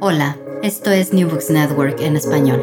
[0.00, 2.62] Hola, esto es New Books Network en español.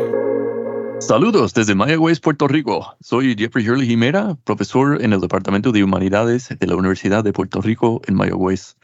[1.00, 2.96] Saludos desde Mayagüez, Puerto Rico.
[3.02, 7.62] Soy Jeffrey Hurley Jimera, profesor en el Departamento de Humanidades de la Universidad de Puerto
[7.62, 8.78] Rico en Mayagüez.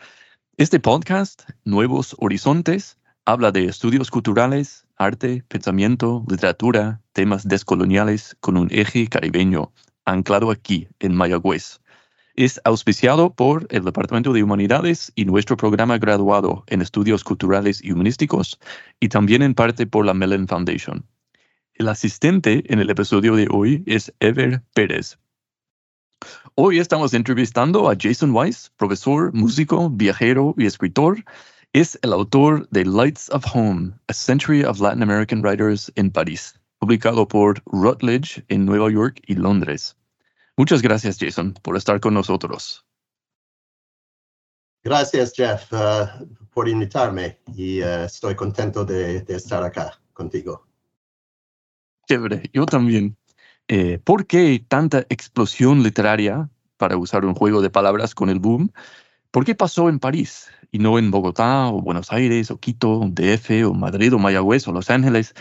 [0.58, 8.68] Este podcast, Nuevos Horizontes, habla de estudios culturales, arte, pensamiento, literatura, temas descoloniales con un
[8.70, 9.72] eje caribeño,
[10.04, 11.81] anclado aquí en Mayagüez.
[12.42, 17.92] Es auspiciado por el Departamento de Humanidades y nuestro programa graduado en Estudios Culturales y
[17.92, 18.59] Humanísticos,
[19.00, 21.06] y también en parte por la Mellon Foundation.
[21.75, 25.19] El asistente en el episodio de hoy es Ever Pérez.
[26.56, 31.24] Hoy estamos entrevistando a Jason Weiss, profesor, músico, viajero y escritor.
[31.74, 36.59] Es el autor de Lights of Home, A Century of Latin American Writers in París,
[36.80, 39.96] publicado por Rutledge en Nueva York y Londres.
[40.62, 42.86] Muchas gracias, Jason, por estar con nosotros.
[44.84, 46.24] Gracias, Jeff, uh,
[46.54, 50.68] por invitarme y uh, estoy contento de, de, estar acá contigo.
[52.08, 53.18] Chévere, yo también.
[53.68, 56.48] Eh, ¿Por qué tanta explosión literaria,
[56.78, 58.72] para usar un juego de palabras con el boom?
[59.32, 63.66] ¿Por qué pasó en París y no en Bogotá o Buenos Aires o Quito, DF
[63.66, 65.34] o Madrid o Mayagüez o Los Ángeles?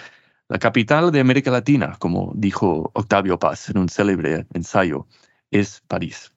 [0.51, 5.07] La capital de América Latina, como dijo Octavio Paz en un célebre ensayo,
[5.53, 6.33] es París.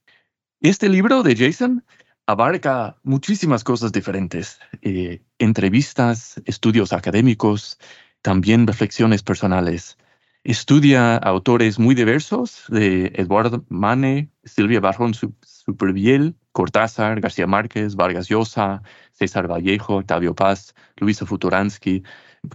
[0.62, 1.84] Este libro de Jason
[2.28, 7.80] abarca muchísimas cosas diferentes, eh, entrevistas, estudios académicos,
[8.22, 9.98] también reflexiones personales.
[10.44, 18.84] Estudia autores muy diversos, de Eduardo Mane, Silvia Barrón Superviel, Cortázar, García Márquez, Vargas Llosa,
[19.12, 22.04] César Vallejo, Octavio Paz, Luisa Futuransky,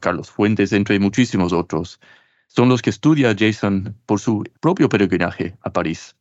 [0.00, 2.00] Carlos Fuentes, entre muchísimos otros.
[2.46, 6.16] Son los que estudia Jason por su propio peregrinaje a París.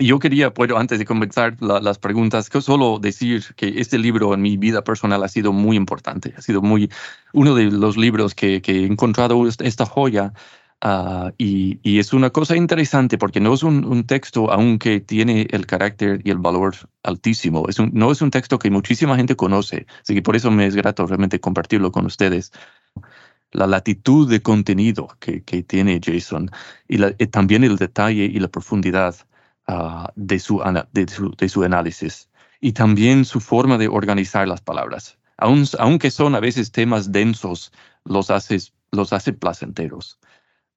[0.00, 4.40] Yo quería, bueno, antes de comenzar las preguntas, que solo decir que este libro en
[4.40, 6.34] mi vida personal ha sido muy importante.
[6.36, 6.88] Ha sido muy
[7.32, 10.32] uno de los libros que, he encontrado esta joya.
[10.80, 16.20] Ah, y, es una cosa interesante porque no es un, texto, aunque tiene el carácter
[16.24, 17.68] y el valor altísimo.
[17.68, 19.86] Es un, no es un texto que muchísima gente conoce.
[20.02, 22.52] Así que por eso me es grato realmente compartirlo con ustedes
[23.52, 26.50] la latitud de contenido que, que tiene Jason
[26.86, 29.16] y, y, también el detalle y la profundidad
[29.70, 30.62] Ah, de, su,
[30.92, 35.18] de, su, análisis y también su forma de organizar las palabras.
[35.36, 37.70] aunque son a veces temas densos,
[38.04, 38.58] los hace,
[38.92, 40.18] los hace placenteros.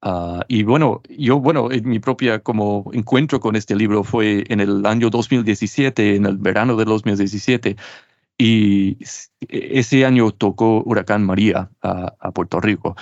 [0.02, 4.60] Ah, y bueno, yo, bueno, en mi propia como encuentro con este libro fue en
[4.60, 7.76] el año 2017, en el verano de 2017,
[8.38, 8.98] y
[9.50, 12.96] ese año tocó Huracán María a, Puerto Rico.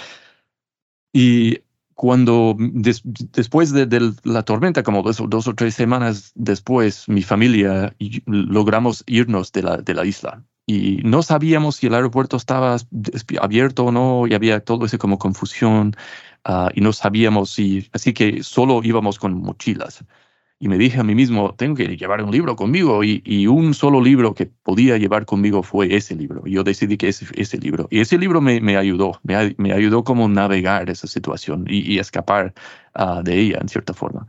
[1.14, 1.60] Y
[1.94, 9.52] cuando después de, la tormenta, como dos, o tres semanas después, mi familia logramos irnos
[9.54, 10.44] de la, de la isla.
[10.70, 12.78] Y no sabíamos si el aeropuerto estaba
[13.42, 15.96] abierto o no, y había todo ese como confusión,
[16.46, 20.04] ah, y no sabíamos si, así que solo íbamos con mochilas
[20.62, 24.02] y me dije a mí mismo, tengo que llevar un libro conmigo y, un solo
[24.02, 26.44] libro que podía llevar conmigo fue ese libro.
[26.46, 27.88] Y yo decidí que ese, ese libro.
[27.90, 32.54] Y ese libro me, me ayudó, me, me, ayudó como navegar esa situación y, escapar
[32.94, 34.28] ah, de ella en cierta forma.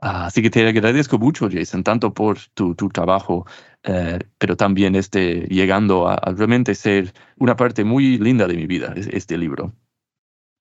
[0.00, 3.46] Ah, así que te agradezco mucho, Jason, tanto por tu, tu trabajo,
[3.82, 8.94] eh, pero también este, llegando a, realmente ser una parte muy linda de mi vida,
[8.96, 9.72] este libro.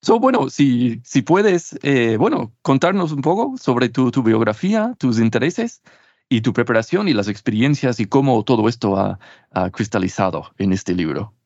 [0.01, 5.19] So, bueno, si, si puedes, eh, bueno, contarnos un poco sobre tu, tu, biografía, tus
[5.19, 5.81] intereses
[6.29, 9.19] y tu preparación y las experiencias y cómo todo esto ha,
[9.51, 11.36] ha cristalizado en este libro.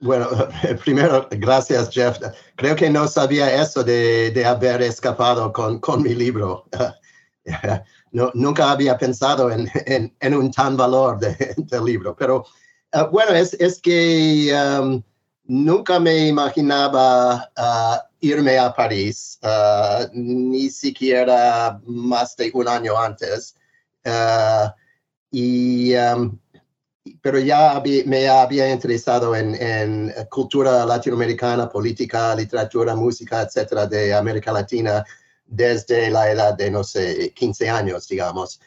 [0.00, 0.28] Bueno,
[0.84, 2.18] primero, gracias, Jeff.
[2.56, 6.66] Creo que no sabía eso de, de haber escapado con, con mi libro.
[8.10, 12.44] No, nunca había pensado en, en, en un tan valor de, del libro, pero
[12.94, 15.02] uh, bueno, es, es que um,
[15.44, 23.54] nunca me imaginaba uh, irme a París, uh, ni siquiera más de un año antes.
[25.30, 26.38] y um,
[27.20, 34.52] pero ya me había interesado en, en, cultura latinoamericana, política, literatura, música, etcétera, de América
[34.52, 35.04] Latina
[35.46, 38.60] desde la edad de, no sé, 15 años, digamos.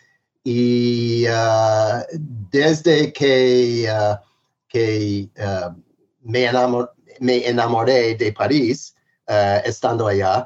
[0.44, 2.04] Y uh,
[2.50, 3.88] desde que,
[4.68, 5.76] que uh,
[6.22, 6.50] me,
[7.20, 8.96] me, enamoré de París,
[9.64, 10.46] estando allá,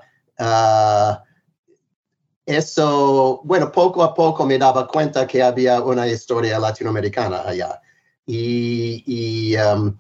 [2.46, 7.82] eso, bueno, poco a poco me daba cuenta que había una historia latinoamericana allá.
[8.28, 9.98] Y, um,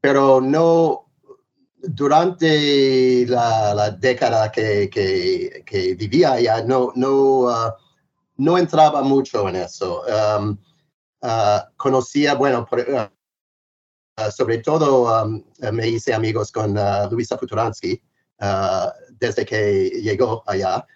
[0.00, 1.08] pero no,
[1.76, 7.72] durante la, década que, que, vivía allá, no, no, uh,
[8.36, 10.02] no entraba mucho en eso.
[10.06, 10.58] Um,
[11.22, 15.42] uh, conocía, bueno, uh, sobre todo um,
[15.72, 16.74] me hice amigos con
[17.10, 18.00] Luisa Futuransky
[19.18, 20.86] desde que llegó allá,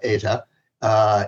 [0.00, 0.46] ella,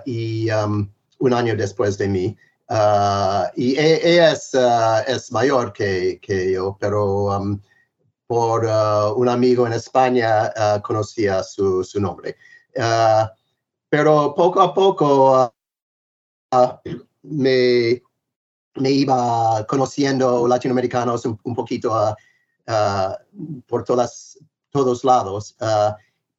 [0.05, 2.37] y un año después de mí.
[2.67, 7.61] Uh, y e, es, uh, es mayor que, que, yo, pero um,
[8.25, 10.51] por uh, un amigo en España
[10.81, 12.35] conocía su, su nombre.
[13.89, 15.53] pero poco a poco
[17.21, 18.01] me,
[18.75, 22.15] me iba conociendo latinoamericanos un, un poquito
[23.67, 24.39] por todas,
[24.71, 25.55] todos lados.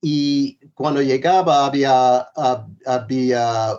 [0.02, 2.28] y cuando llegaba había,
[2.84, 3.78] había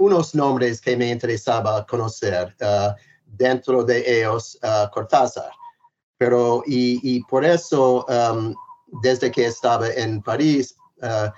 [0.00, 2.94] unos nombres que me interesaba conocer uh,
[3.26, 5.52] dentro de ellos uh, Cortázar.
[6.16, 8.54] Pero, y, por eso, um,
[9.02, 11.30] desde que estaba en París, uh,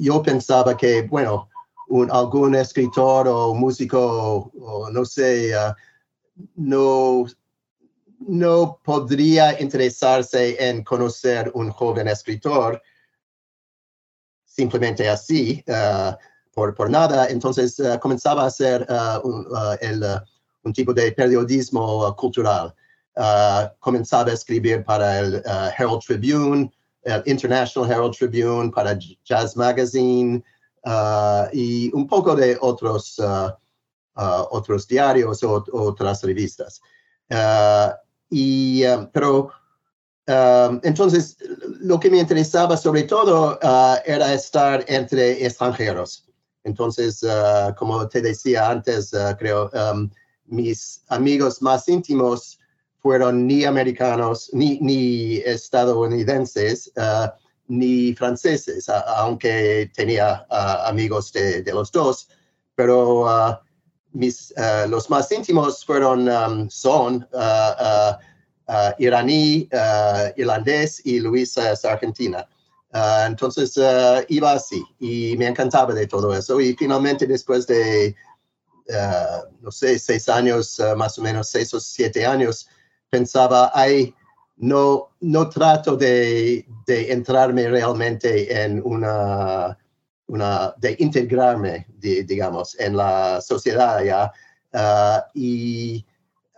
[0.00, 1.48] yo pensaba que, bueno,
[2.10, 5.52] algún escritor o músico, o no sé,
[6.56, 7.24] no,
[8.20, 12.82] no podría interesarse en conocer un joven escritor
[14.44, 15.64] simplemente así.
[16.76, 17.28] Por, nada.
[17.28, 20.02] Entonces uh, comenzaba a hacer uh, un, uh, el,
[20.64, 22.74] un, tipo de periodismo cultural.
[23.78, 25.42] comenzaba a escribir para el
[25.78, 26.70] Herald Tribune,
[27.02, 30.42] el International Herald Tribune, para Jazz Magazine
[31.52, 33.20] y un poco de otros,
[34.50, 36.80] otros diarios o otras revistas.
[38.30, 38.82] y,
[39.12, 39.50] pero
[40.82, 41.36] entonces,
[41.80, 43.58] lo que me interesaba sobre todo
[44.04, 46.27] era estar entre extranjeros.
[46.68, 50.10] Entonces, uh, como te decía antes, uh, creo, um,
[50.46, 52.58] mis amigos más íntimos
[52.98, 57.28] fueron ni americanos, ni, ni estadounidenses, uh,
[57.68, 60.46] ni franceses, aunque tenía
[60.86, 62.28] amigos de, de, los dos,
[62.74, 63.26] pero
[64.12, 64.54] mis,
[64.88, 67.28] los más íntimos fueron, um, son
[68.98, 69.68] iraní,
[70.36, 72.48] irlandés y Luisa es argentina.
[72.92, 76.60] Ah, entonces uh, iba así y me encantaba de todo eso.
[76.60, 78.14] Y finalmente después de,
[78.88, 82.68] uh, no sé, seis años, más o menos seis o siete años,
[83.10, 84.14] pensaba, ay,
[84.56, 89.78] no, no trato de, de entrarme realmente en una,
[90.26, 94.32] una de integrarme, digamos, en la sociedad ya.
[95.34, 96.04] y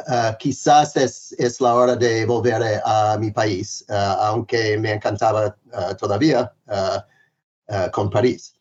[0.06, 5.54] Uh, quizás es, es, la hora de volver a, mi país, uh, aunque me encantaba
[5.72, 6.52] uh, todavía
[7.92, 8.54] con París.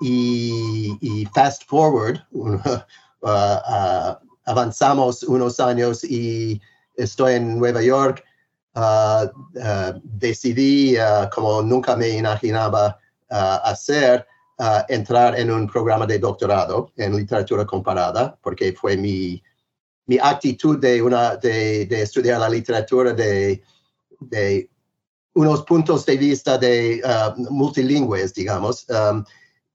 [0.00, 2.18] Y, y, fast forward,
[4.44, 6.60] avanzamos unos años y
[6.96, 8.24] estoy en Nueva York.
[10.02, 10.96] decidí,
[11.32, 14.26] como nunca me imaginaba hacer,
[14.88, 19.42] entrar en un programa de doctorado en literatura comparada, porque fue mi
[20.06, 23.62] mi actitud de, una, de, de estudiar la literatura de,
[24.20, 24.68] de,
[25.34, 29.24] unos puntos de vista de uh, multilingües, digamos, um,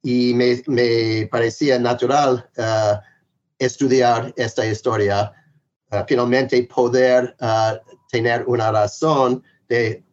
[0.03, 2.97] y me, me, parecía natural uh,
[3.57, 5.31] estudiar esta historia,
[5.91, 7.35] uh, finalmente poder
[8.11, 10.03] tener una razón de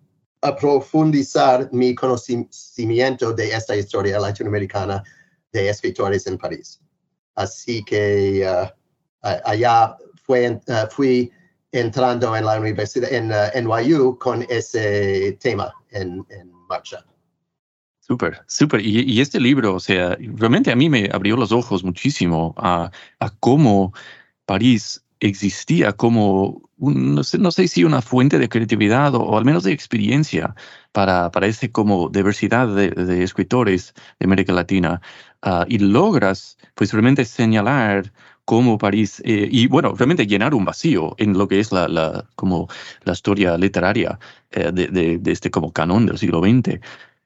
[0.60, 5.02] profundizar mi conocimiento de esta historia latinoamericana
[5.52, 6.80] de escritores en París.
[7.34, 8.46] Así que
[9.22, 11.30] allá fue, uh, fui
[11.72, 17.04] entrando en la universidad, en NYU, con ese tema en, en marcha.
[18.00, 18.80] Súper, súper.
[18.84, 22.90] Y, y, este libro, o sea, realmente a mí me abrió los ojos muchísimo a,
[23.18, 23.94] a cómo
[24.44, 29.46] París existía como, un, no, sé, no sé si una fuente de creatividad o, al
[29.46, 30.54] menos de experiencia
[30.92, 35.00] para, para ese como diversidad de, de escritores de América Latina.
[35.42, 38.12] Uh, y logras, pues, realmente señalar
[38.44, 42.26] cómo París, eh, y bueno, realmente llenar un vacío en lo que es la, la
[42.36, 42.68] como
[43.04, 44.18] la historia literaria
[44.50, 46.80] eh, de, de, este como canon del siglo XX.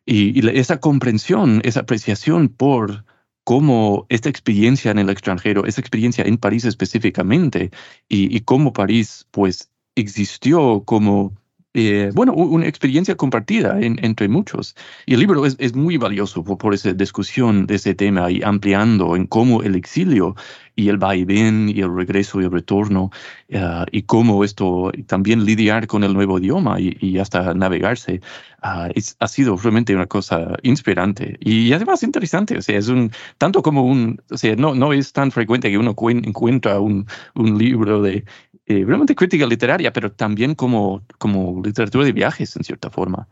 [0.06, 3.04] Y, y esa comprensión, esa apreciación por
[3.44, 7.70] cómo esta experiencia en el extranjero, esa experiencia en París específicamente,
[8.08, 11.34] y, y cómo París pues existió como
[11.74, 14.74] eh, bueno, una experiencia compartida entre muchos.
[15.06, 18.42] Y el libro es, es muy valioso por, por, esa discusión de ese tema y
[18.42, 20.34] ampliando en cómo el exilio
[20.78, 23.10] y el vaivén y el regreso y el retorno
[23.50, 28.20] uh, y cómo esto también lidiar con el nuevo idioma y, y hasta navegarse
[28.62, 32.56] uh, es, ha sido realmente una cosa inspirante y además interesante.
[32.56, 35.78] O sea, es un tanto como un, o sea, no, no es tan frecuente que
[35.78, 38.24] uno encuentra un, un libro de
[38.68, 43.26] eh, realmente crítica literaria, pero también como, como literatura de viajes, en cierta forma.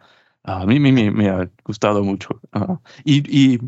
[0.45, 2.41] a mí me, me, ha gustado mucho.
[2.55, 3.61] Uh, y, y,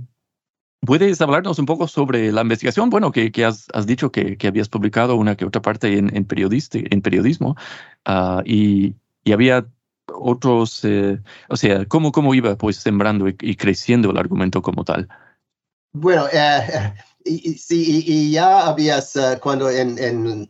[0.81, 4.49] puedes hablarnos un poco sobre la investigación, bueno, que, que has, has, dicho que, que,
[4.49, 7.57] habías publicado una que otra parte en, en, en periodismo,
[8.09, 8.95] uh, y,
[9.25, 9.67] y, había
[10.07, 11.21] otros, eh,
[11.51, 15.07] o sea, ¿cómo, cómo iba pues sembrando y, y creciendo el argumento como tal?
[15.93, 16.95] Bueno, eh,
[17.27, 20.49] y, sí, y, ya habías, uh, cuando en, en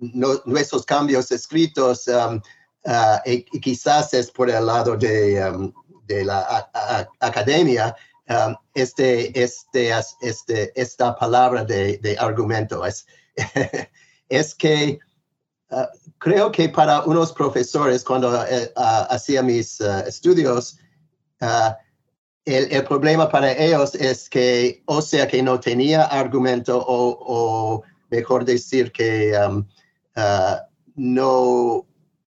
[0.00, 2.40] nuestros cambios escritos um,
[2.86, 5.72] uh, y, quizás es por el lado de, um,
[6.06, 6.68] de la
[7.20, 7.94] academia,
[8.28, 9.92] um, este, este,
[10.22, 13.06] este, esta palabra de, de argumento es,
[14.58, 14.98] que
[15.70, 15.86] uh,
[16.18, 20.78] creo que para unos profesores, cuando uh, hacía mis uh, estudios,
[21.42, 21.74] uh,
[22.46, 27.82] el, el, problema para ellos es que, o sea, que no tenía argumento o, o
[28.10, 29.64] mejor decir que um,
[30.16, 30.56] uh,
[30.96, 31.86] no,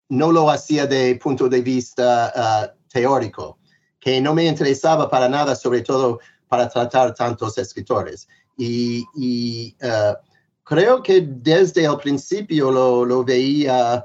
[0.10, 3.60] no lo hacía de punto de vista uh, teórico,
[4.00, 8.28] que no me interesaba para nada, sobre todo para tratar tantos escritores.
[8.58, 10.16] Y, uh,
[10.64, 14.04] creo que desde el principio lo, lo veía,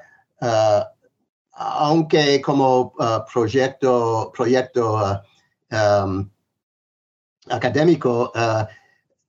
[1.53, 2.93] aunque como
[3.33, 5.23] proyecto, proyecto
[5.71, 6.29] um,
[7.49, 8.33] académico,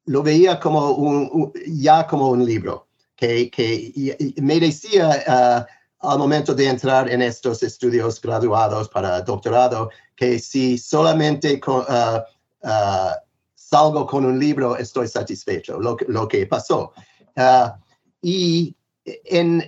[0.05, 2.88] lo veía como ya como un libro
[3.19, 5.65] que, que me decía
[6.01, 11.81] uh, al momento de entrar en estos estudios graduados para doctorado que si solamente con,
[11.81, 12.19] uh,
[12.63, 13.11] uh,
[13.55, 16.93] salgo con un libro estoy satisfecho, lo, lo que pasó.
[18.21, 18.75] y
[19.25, 19.65] en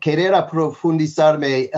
[0.00, 1.70] querer profundizarme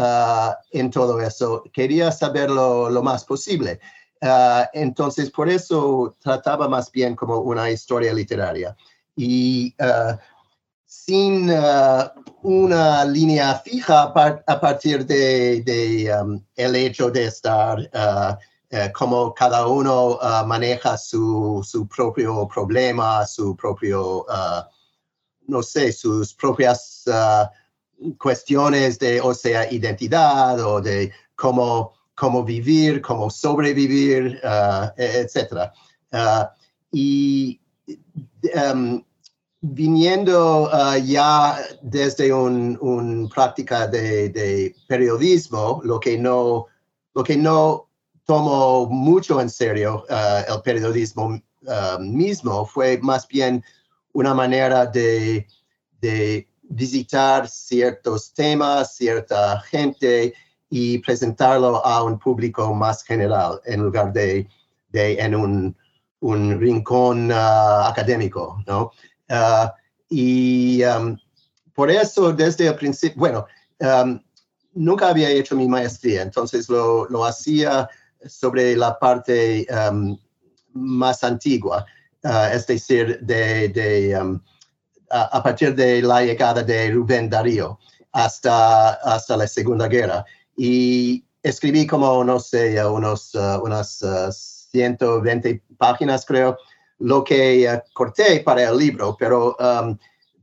[0.70, 3.80] en todo eso, quería saberlo lo más posible.
[4.72, 8.76] entonces, por eso trataba más bien como una historia literaria.
[9.16, 9.74] Y
[10.86, 12.08] sin uh,
[12.42, 18.36] una línea fija a, par a partir de, um, el hecho de estar uh,
[18.70, 24.26] uh, como cada uno maneja su, su, propio problema, su propio,
[25.48, 27.04] no sé, sus propias
[28.18, 34.40] cuestiones de, o sea, identidad o de cómo, cómo vivir, cómo sobrevivir,
[34.96, 35.70] etc.
[36.92, 37.60] y
[38.54, 39.02] um,
[39.60, 46.66] viniendo uh, ya desde una un práctica de, de, periodismo, lo que no,
[47.14, 47.88] lo que no
[48.24, 53.64] tomo mucho en serio uh, el periodismo uh, mismo fue más bien
[54.12, 55.46] una manera de,
[56.00, 60.34] de, visitar ciertos temas, cierta gente
[60.68, 64.48] y presentarlo a un público más general en lugar de,
[64.88, 65.76] de en un,
[66.18, 68.90] un rincón académico, ¿no?
[69.28, 69.68] Uh,
[70.08, 71.16] y um,
[71.74, 73.46] por eso desde el principio, bueno,
[73.80, 74.20] um,
[74.74, 77.88] nunca había hecho mi maestría, entonces lo, lo hacía
[78.24, 80.16] sobre la parte um,
[80.72, 81.84] más antigua,
[82.24, 84.40] uh, es decir, de, de um,
[85.10, 87.78] a, a, partir de la llegada de Rubén Darío
[88.12, 90.24] hasta, hasta la Segunda Guerra.
[90.56, 94.02] Y escribí como, no sé, unos, uh, unas
[94.70, 96.56] 120 uh, páginas, creo,
[96.98, 99.96] lo que uh, corté para el libro, pero um,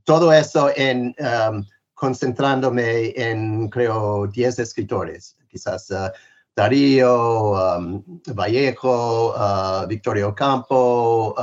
[0.04, 6.10] todo eso en um, concentrándome en, creo, 10 escritores, quizás, uh,
[6.56, 7.54] Darío,
[8.32, 9.34] Vallejo,
[9.88, 11.34] Victorio Campo,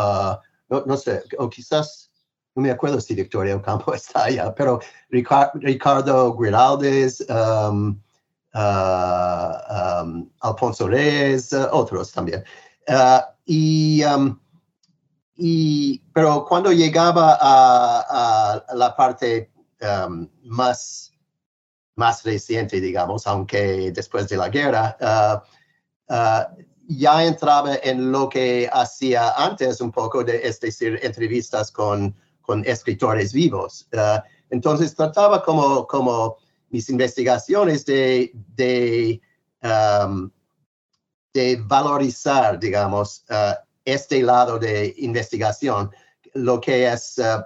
[0.70, 2.10] no, no, sé, o quizás,
[2.56, 7.25] no me acuerdo si Victorio Campo está allá, pero Ricardo Guiraldes,
[10.39, 12.46] Alfonso Reyes, otros también.
[13.46, 14.01] y
[15.43, 21.13] y, pero cuando llegaba a, la parte um, más,
[21.95, 28.69] más reciente, digamos, aunque después de la guerra, uh, uh, ya entraba en lo que
[28.71, 33.89] hacía antes un poco, de, es decir, entrevistas con, con escritores vivos.
[33.93, 34.21] Uh,
[34.51, 36.38] entonces trataba como, como
[36.69, 39.19] mis investigaciones de, de,
[39.63, 40.29] um,
[41.33, 43.25] de valorizar, digamos,
[43.86, 45.92] este lado de investigación,
[46.34, 47.44] lo que es uh,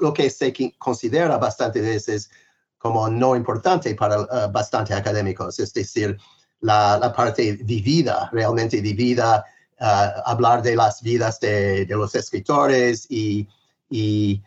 [0.00, 2.30] lo que se considera bastante veces
[2.78, 6.18] como no importante para uh, bastante académicos, es decir,
[6.60, 9.44] la, la, parte vivida, realmente vivida,
[9.80, 9.84] uh,
[10.24, 13.46] hablar de las vidas de, de los escritores y,
[13.88, 14.42] y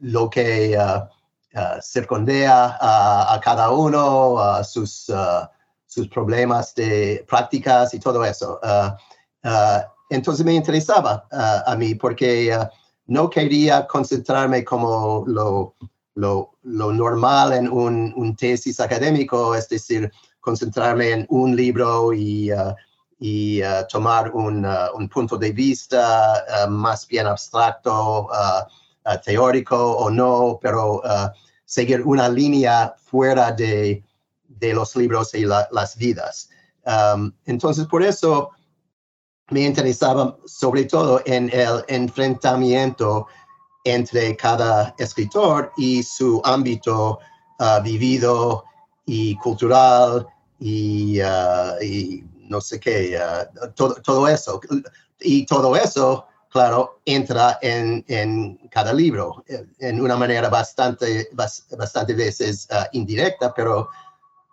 [0.00, 0.78] lo que
[1.82, 5.12] circundea a, a, cada uno, sus,
[5.86, 8.58] sus problemas de prácticas y todo eso.
[9.44, 9.80] Uh,
[10.10, 12.66] entonces me interesaba uh, a mí porque uh,
[13.06, 15.74] no quería concentrarme como lo,
[16.14, 22.50] lo, lo normal en un, un, tesis académico, es decir, concentrarme en un libro y,
[23.18, 28.28] y tomar un, un, punto de vista más bien abstracto,
[29.24, 31.02] teórico o no, pero
[31.64, 34.04] seguir una línea fuera de,
[34.44, 36.48] de los libros y la, las vidas.
[37.44, 38.52] Entonces, por eso
[39.50, 43.26] me interesaba sobre todo en el enfrentamiento
[43.84, 47.18] entre cada escritor y su ámbito
[47.58, 48.64] uh, vivido
[49.06, 50.26] y cultural
[50.58, 54.60] y, uh, no sé qué, uh, todo, todo, eso.
[55.20, 59.44] Y todo eso, claro, entra en, en, cada libro
[59.78, 63.88] en una manera bastante, bastante veces indirecta, pero,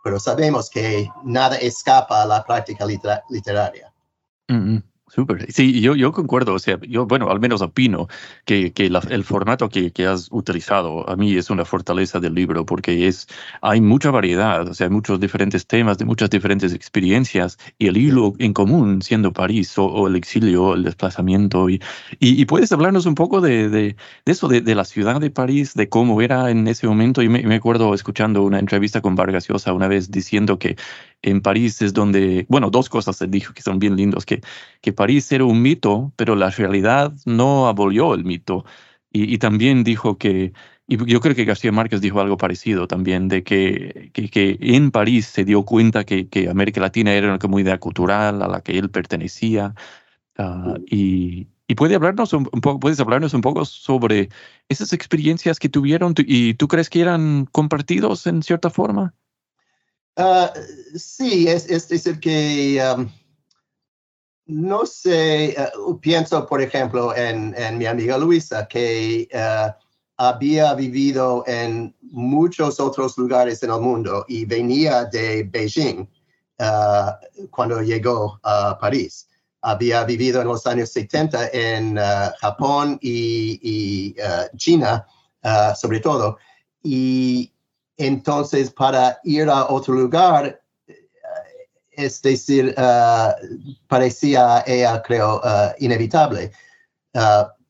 [0.03, 2.85] pero sabemos que nada escapa a la práctica
[3.29, 3.86] literaria.
[4.49, 4.79] Mm
[5.09, 5.49] Súper.
[5.51, 6.53] Sí, yo, yo concuerdo.
[6.53, 8.07] O sea, yo, bueno, al menos opino
[8.45, 12.65] que, que el formato que, que, has utilizado a mí es una fortaleza del libro
[12.65, 13.27] porque es,
[13.61, 17.95] hay mucha variedad, o sea, hay muchos diferentes temas de muchas diferentes experiencias y el
[17.95, 21.69] hilo en común siendo París o, el exilio, el desplazamiento.
[21.69, 21.81] Y,
[22.19, 25.73] y, puedes hablarnos un poco de, de, de eso, de, de, la ciudad de París,
[25.73, 27.21] de cómo era en ese momento.
[27.21, 30.75] Y me, me acuerdo escuchando una entrevista con Vargas Llosa una vez diciendo que
[31.21, 34.41] en París es donde, bueno, dos cosas se dijo que son bien lindos, que,
[34.81, 38.65] que París era un mito, pero la realidad no abolió el mito.
[39.11, 40.53] Y, también dijo que,
[40.87, 45.25] y yo creo que García Márquez dijo algo parecido también, de que, que, en París
[45.25, 48.91] se dio cuenta que, que, América Latina era una comunidad cultural a la que él
[48.91, 49.73] pertenecía.
[50.37, 54.29] Ah, y, y puede hablarnos un, poco, puedes hablarnos un poco sobre
[54.69, 59.15] esas experiencias que tuvieron y tú crees que eran compartidos en cierta forma.
[60.17, 60.47] Uh,
[60.97, 62.81] sí, es, decir que
[64.47, 69.71] no sé, uh, pienso por ejemplo en, mi amiga Luisa que uh,
[70.17, 76.09] había vivido en muchos otros lugares en el mundo y venía de Beijing
[77.51, 79.29] cuando llegó a París.
[79.61, 81.97] Había vivido en los años 70 en
[82.39, 84.15] Japón y, y
[84.57, 85.05] China,
[85.75, 86.39] sobre todo.
[86.81, 87.53] Y
[87.97, 90.95] entonces, para ir a otro lugar, eh,
[91.91, 93.31] es decir, uh,
[93.87, 96.51] parecía ella, creo, uh, inevitable.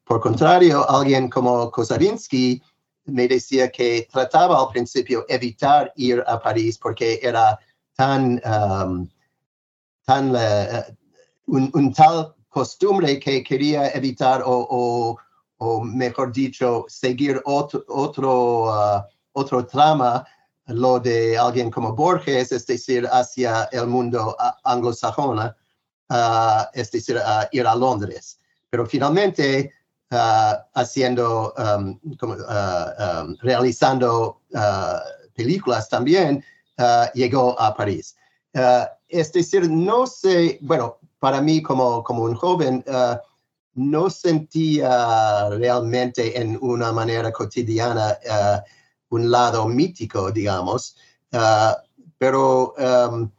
[0.03, 2.61] Por contrario, alguien como Kosavinsky
[3.05, 7.57] me decía que trataba al principio evitar ir a París porque era
[7.95, 9.09] tan, um,
[10.05, 10.35] tan
[11.45, 15.17] un, un, tal costumbre que quería evitar o, o,
[15.57, 20.25] o mejor dicho, seguir otro, otro otro trama,
[20.65, 25.55] lo de alguien como Borges, es decir, hacia el mundo anglosajona,
[26.09, 27.19] uh, es decir,
[27.51, 28.39] ir a Londres.
[28.69, 29.71] Pero finalmente,
[30.11, 34.41] uh, haciendo, um, como, uh, um, realizando
[35.35, 36.43] películas también,
[37.13, 38.15] llegó a París.
[39.07, 42.83] es decir, no sé, bueno, para mí como, como un joven,
[43.73, 48.17] no sentía realmente en una manera cotidiana
[49.09, 50.95] un lado mítico, digamos,
[51.33, 51.73] uh,
[52.17, 53.31] pero um,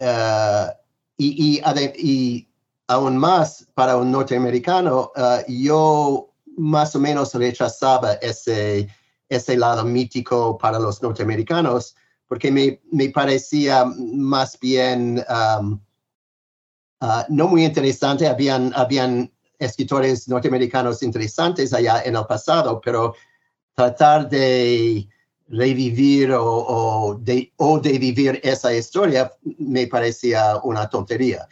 [0.00, 0.70] uh,
[1.16, 2.48] y,
[2.86, 8.88] aún más para un norteamericano, uh, yo más o menos rechazaba ese,
[9.28, 15.78] ese lado mítico para los norteamericanos porque me, me parecía más bien uh,
[17.28, 18.26] no muy interesante.
[18.26, 23.14] Habían, habían escritores norteamericanos interesantes allá en el pasado, pero
[23.74, 25.08] tratar de
[25.48, 31.46] revivir o, de, o de vivir esa historia me parecía una tontería.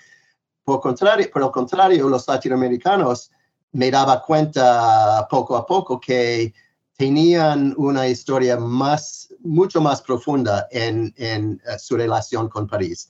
[0.64, 3.30] Por, contrario, por el contrario, los latinoamericanos
[3.72, 6.52] me daba cuenta poco a poco que
[6.96, 13.08] tenían una historia más, mucho más profunda en, en uh, su relación con París.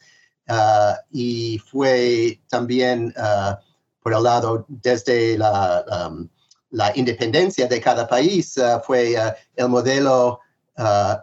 [0.49, 3.55] Uh, y fue también uh,
[4.03, 5.85] por el lado desde la,
[6.73, 9.15] la independencia de cada país, fue
[9.57, 10.41] el modelo
[10.77, 11.17] Uh,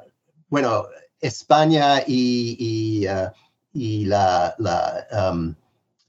[0.50, 0.86] bueno,
[1.20, 3.06] España y,
[3.74, 5.56] y, la, la, um,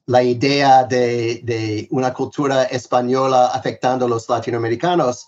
[0.07, 5.26] la, idea de, de, una cultura española afectando a los latinoamericanos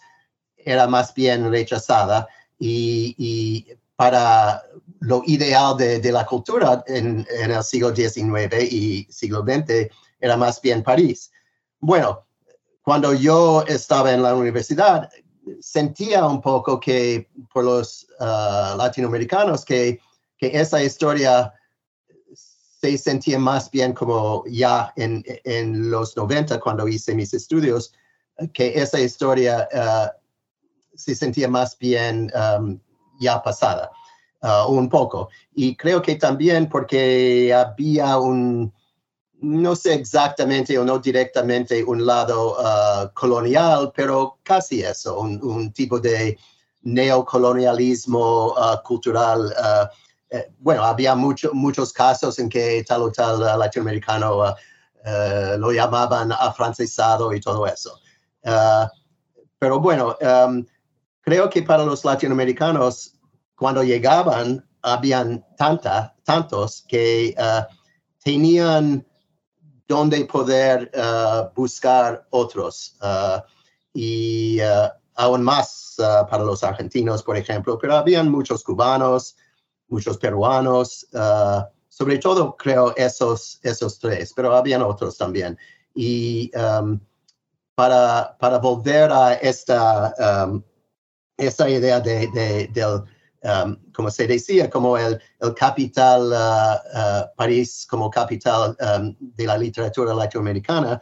[0.56, 4.62] era más bien rechazada y, y para
[5.00, 10.60] lo ideal de, de la cultura en, el siglo XIX y siglo XX era más
[10.60, 11.32] bien París.
[11.80, 12.24] Bueno,
[12.82, 15.08] cuando yo estaba en la universidad,
[15.60, 20.00] sentía un poco que por los uh, latinoamericanos que,
[20.36, 21.52] que esa historia
[22.34, 27.92] se sentía más bien como ya en, en, los 90 cuando hice mis estudios,
[28.52, 30.08] que esa historia uh,
[30.96, 32.80] se sentía más bien um,
[33.20, 33.92] ya pasada,
[34.42, 35.28] uh, un poco.
[35.54, 38.72] Y creo que también porque había un,
[39.42, 45.98] no sé exactamente o no directamente un lado uh, colonial, pero casi eso, un, tipo
[45.98, 46.38] de
[46.82, 49.52] neocolonialismo uh, cultural.
[50.30, 54.54] Eh, bueno, había mucho, muchos casos en que tal o tal latinoamericano
[55.58, 57.98] lo llamaban afrancesado y todo eso.
[59.58, 60.64] pero bueno, um,
[61.20, 63.14] creo que para los latinoamericanos,
[63.56, 67.34] cuando llegaban, habían tanta, tantos que
[68.24, 69.04] tenían
[69.92, 72.96] donde poder uh, buscar otros.
[73.02, 73.40] Uh,
[73.92, 75.94] y uh, aún más
[76.30, 79.36] para los argentinos, por ejemplo, pero habían muchos cubanos,
[79.88, 81.06] muchos peruanos,
[81.88, 85.56] sobre todo creo esos, esos tres, pero habían otros también.
[85.94, 86.98] Y um,
[87.74, 90.62] para, para volver a esta, um,
[91.36, 93.02] esta idea de, de, del
[93.42, 99.46] um, como se decía, como el, el capital uh, uh, París, como capital um, de
[99.46, 101.00] la literatura latinoamericana,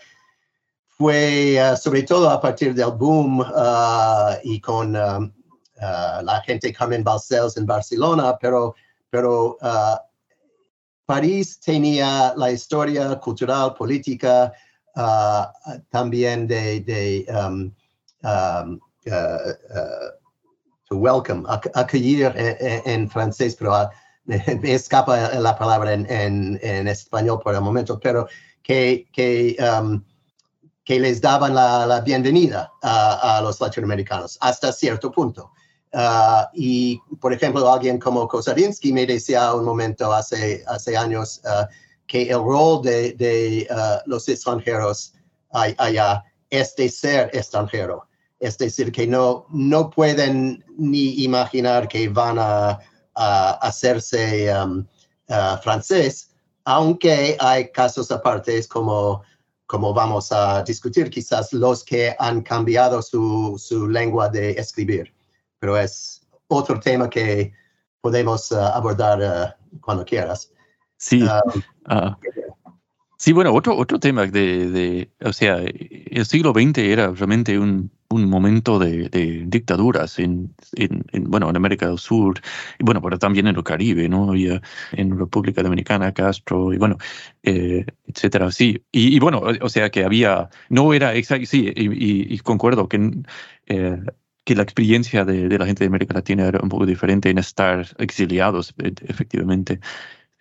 [0.86, 5.32] fue uh, sobre todo a partir del boom uh, y con um,
[5.76, 8.74] uh, la gente Carmen Balcells en Barcelona, pero,
[9.10, 9.96] pero uh,
[11.06, 14.52] París tenía la historia cultural, política,
[15.90, 17.26] también de, de
[20.90, 23.90] um welcome, accueillir en, francés, pero
[24.24, 24.42] me,
[24.74, 28.26] escapa la palabra en, en, español por el momento, pero
[28.62, 30.02] que, que, um,
[30.84, 35.52] que les daban la, la bienvenida a, a, los latinoamericanos hasta cierto punto.
[35.92, 41.66] Uh, y, por ejemplo, alguien como Kosarinsky me decía un momento hace, hace años uh,
[42.06, 45.14] que el rol de, de uh, los extranjeros
[45.50, 48.09] allá es de ser extranjero
[48.40, 52.78] es decir, que no, no pueden ni imaginar que van a,
[53.60, 54.86] hacerse um,
[55.62, 56.30] francés,
[56.64, 59.22] aunque hay casos aparte como,
[59.66, 65.12] como vamos a discutir, quizás los que han cambiado su, su lengua de escribir.
[65.58, 67.52] Pero es otro tema que
[68.00, 70.50] podemos uh, abordar uh, cuando quieras.
[70.96, 71.22] Sí.
[71.22, 72.16] Um, ah.
[73.18, 77.90] Sí, bueno, otro, otro tema de, de, o sea, el siglo XX era realmente un,
[78.10, 82.40] un momento de, de dictaduras en, en, bueno, en América del Sur,
[82.78, 84.34] y bueno, pero también en el Caribe, ¿no?
[84.34, 84.60] Y,
[84.92, 86.98] en República Dominicana, Castro, y bueno,
[87.42, 88.84] eh, etcétera, sí.
[88.92, 93.12] Y, y, bueno, o sea que había, no era exacto, sí, y, y, concuerdo que,
[93.66, 93.98] eh,
[94.44, 97.38] que la experiencia de, de, la gente de América Latina era un poco diferente en
[97.38, 99.80] estar exiliados, e, efectivamente.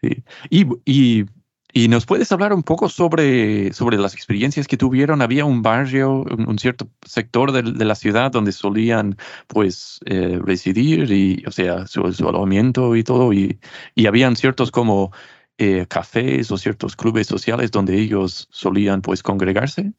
[0.01, 0.23] Sí.
[0.49, 1.25] Y,
[1.71, 5.21] y ¿Y nos puedes hablar un poco sobre, sobre las experiencias que tuvieron?
[5.21, 11.12] Había un barrio, un, cierto sector de, de, la ciudad donde solían pues eh, residir
[11.12, 13.60] y, o sea, su, alojamiento y todo, y,
[13.95, 15.12] y habían ciertos como
[15.58, 19.93] eh, cafés o ciertos clubes sociales donde ellos solían pues congregarse.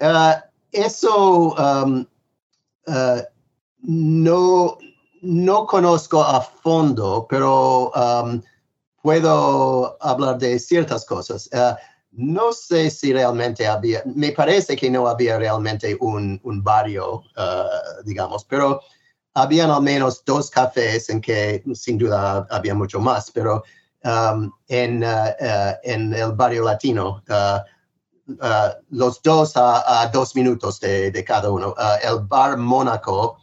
[0.00, 0.34] Uh,
[0.72, 2.06] eso um,
[2.86, 3.20] uh,
[3.82, 4.78] no,
[5.20, 8.42] no conozco a fondo, pero um,
[9.02, 11.50] puedo hablar de ciertas cosas.
[11.52, 11.74] Uh,
[12.12, 18.02] no sé si realmente había, me parece que no había realmente un, un barrio, uh,
[18.04, 18.80] digamos, pero
[19.34, 23.64] habían al menos dos cafés en que sin duda había mucho más, pero
[24.04, 25.32] um, en, uh,
[25.82, 27.22] en el barrio latino,
[28.90, 31.74] los dos a, a, dos minutos de, de cada uno.
[32.02, 33.38] El bar Mónaco,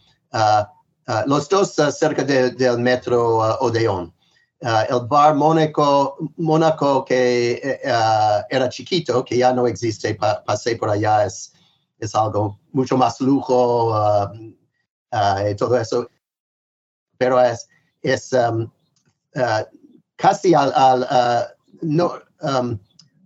[1.26, 4.13] los dos cerca de, del metro Odeón.
[4.62, 11.26] El bar Mónaco, Mónaco que era chiquito, que ya no existe, pa, pasé por allá,
[11.26, 11.54] es,
[12.00, 13.93] es algo mucho más lujo
[15.50, 16.10] y todo eso.
[17.17, 17.67] Pero es,
[18.02, 18.69] es um,
[20.15, 21.08] casi al, al
[21.82, 22.78] no, um,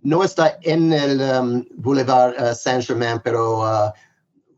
[0.02, 3.92] no está en el um, Boulevard uh, Saint-Germain, pero uh,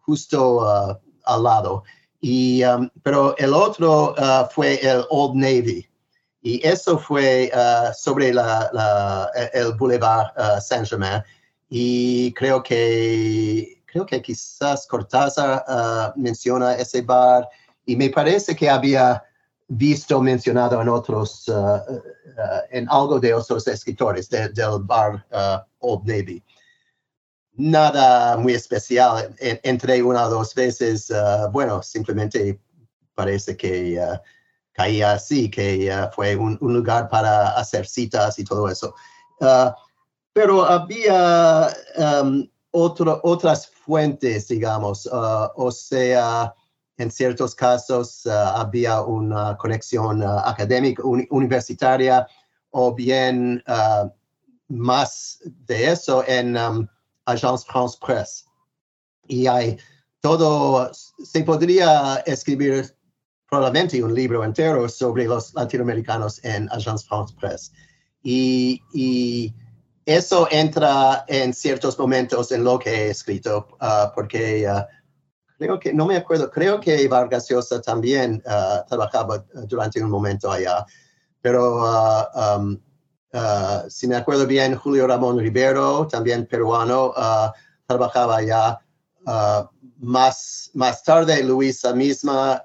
[0.01, 1.85] justo uh, al lado.
[2.21, 2.63] Y,
[3.03, 4.15] pero el otro
[4.51, 5.87] fue el Old Navy.
[6.47, 7.51] Y eso fue
[7.93, 10.31] sobre la, la, el Boulevard
[10.61, 11.21] Saint-Germain.
[11.69, 15.65] Y creo que, creo que quizás Cortázar
[16.15, 17.49] menciona ese bar.
[17.85, 19.25] Y me parece que había
[19.67, 22.03] visto mencionado en otros, uh, uh,
[22.71, 26.45] en algo de otros escritores del bar uh, Old Navy.
[27.55, 29.35] Nada muy especial.
[29.41, 31.11] entré una o dos veces,
[31.51, 32.61] bueno, simplemente
[33.17, 33.99] parece que
[34.77, 38.95] caía así, que fue un, un, lugar para hacer citas y todo eso.
[40.33, 46.55] pero había um, otro, otras fuentes, digamos, o sea,
[46.99, 52.27] en ciertos casos uh, había una conexión uh, académica universitaria
[52.71, 54.09] o bien uh,
[54.69, 56.89] más de eso en um,
[57.27, 58.45] Agence France Presse.
[59.29, 59.79] Y hay
[60.21, 62.96] todo, se podría escribir
[63.49, 67.71] probablemente un libro entero sobre los latinoamericanos en Agence France Presse.
[68.23, 69.55] Y, y
[70.05, 73.69] eso entra en ciertos momentos en lo que he escrito,
[74.15, 74.67] porque
[75.59, 80.11] creo que, no me acuerdo, creo que Vargas Llosa también uh, trabajaba uh, durante un
[80.11, 80.85] momento allá,
[81.41, 82.81] pero uh, um,
[83.89, 87.13] si me acuerdo bien, Julio Ramón Rivero, también peruano,
[87.87, 88.81] trabajaba allá.
[89.99, 92.63] Más, más tarde, Luisa misma,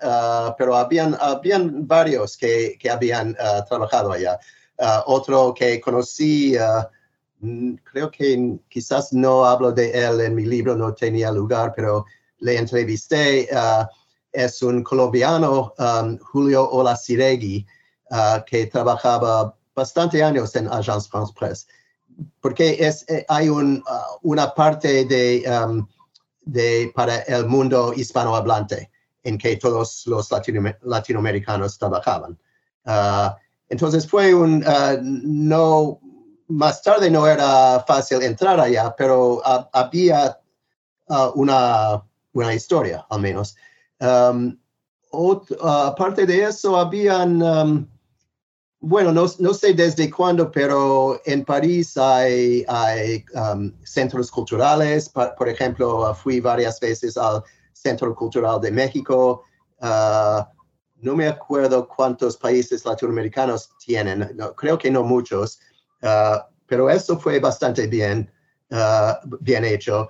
[0.58, 3.36] pero habían, habían varios que, que habían
[3.68, 4.40] trabajado allá.
[5.06, 6.56] otro que conocí,
[7.40, 12.06] mm, creo que quizás no hablo de él en mi libro, no tenía lugar, pero
[12.42, 13.86] le entrevisté, uh,
[14.34, 17.66] es un colombiano, um, Julio Olaciregui,
[18.12, 21.68] uh, que trabajaba bastante años en Agence France Presse,
[22.42, 25.88] porque es, eh, hay un, uh, una parte de, um,
[26.42, 28.90] de, para el mundo hispanohablante
[29.24, 30.30] en que todos los
[30.82, 32.38] latinoamericanos trabajaban.
[33.70, 34.64] entonces fue un,
[35.02, 36.00] no,
[36.48, 39.42] más tarde no era fácil entrar allá, pero
[39.74, 40.40] había
[41.36, 43.56] una una historia, al menos.
[44.00, 44.58] Um,
[45.62, 47.88] aparte de eso, habían, um,
[48.82, 52.66] bueno, no, sé desde cuándo, pero en París hay,
[53.36, 55.08] um, centros culturales.
[55.10, 59.44] por ejemplo, fui varias veces al Centro Cultural de México.
[59.80, 60.44] Uh,
[60.98, 65.60] no me acuerdo cuántos países latinoamericanos tienen, creo que no muchos,
[66.02, 68.32] uh, pero eso fue bastante bien,
[69.42, 70.08] bien hecho.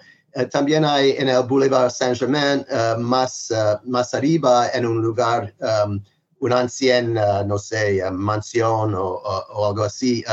[0.50, 6.02] También hay en el Boulevard Saint-Germain, uh, más, uh, más arriba, en un lugar, um,
[6.42, 10.24] una anciana, no sé, mansión o, algo así,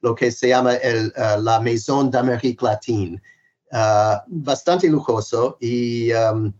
[0.00, 3.20] lo que se llama el, la Maison d'Amérique Latine.
[4.28, 6.52] bastante lujoso y, um,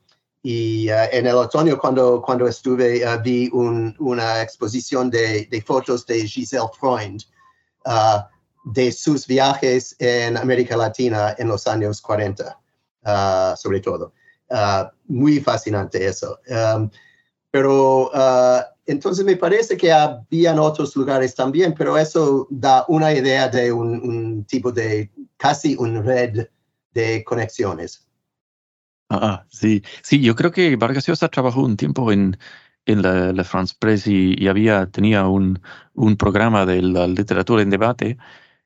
[0.43, 6.27] y en el otoño cuando, cuando estuve vi un, una exposición de, de, fotos de
[6.27, 7.23] Giselle Freund
[8.65, 12.59] de sus viajes en América Latina en los años 40.
[13.05, 14.13] Ah, sobre todo.
[15.07, 16.39] Muy fascinante eso.
[17.51, 23.49] Pero ah, entonces me parece que habían otros lugares también, pero eso da una idea
[23.49, 26.49] de un, tipo de casi un red
[26.93, 28.07] de conexiones.
[29.11, 32.39] Ah, sí, sí, yo creo que Vargas Llosa trabajó un tiempo en,
[32.87, 35.61] en la, France Press y, había, tenía un,
[35.95, 38.19] un programa de la literatura en debate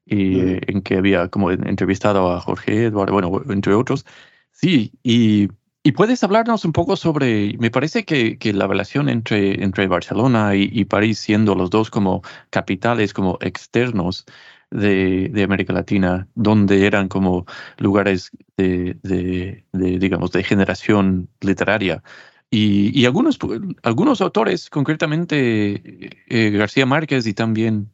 [0.05, 0.61] y, mm.
[0.69, 4.05] en que había como entrevistado a Jorge Eduardo, bueno, entre otros.
[4.53, 5.49] Sí, y,
[5.83, 10.55] y, puedes hablarnos un poco sobre, me parece que, que la relación entre, entre Barcelona
[10.55, 14.25] y, París, siendo los dos como capitales, como externos
[14.71, 17.47] de, de América Latina, donde eran como
[17.79, 22.03] lugares de, de, digamos, de generación literaria.
[22.51, 23.39] Y, y, algunos,
[23.83, 27.91] algunos autores, concretamente eh, García Márquez y también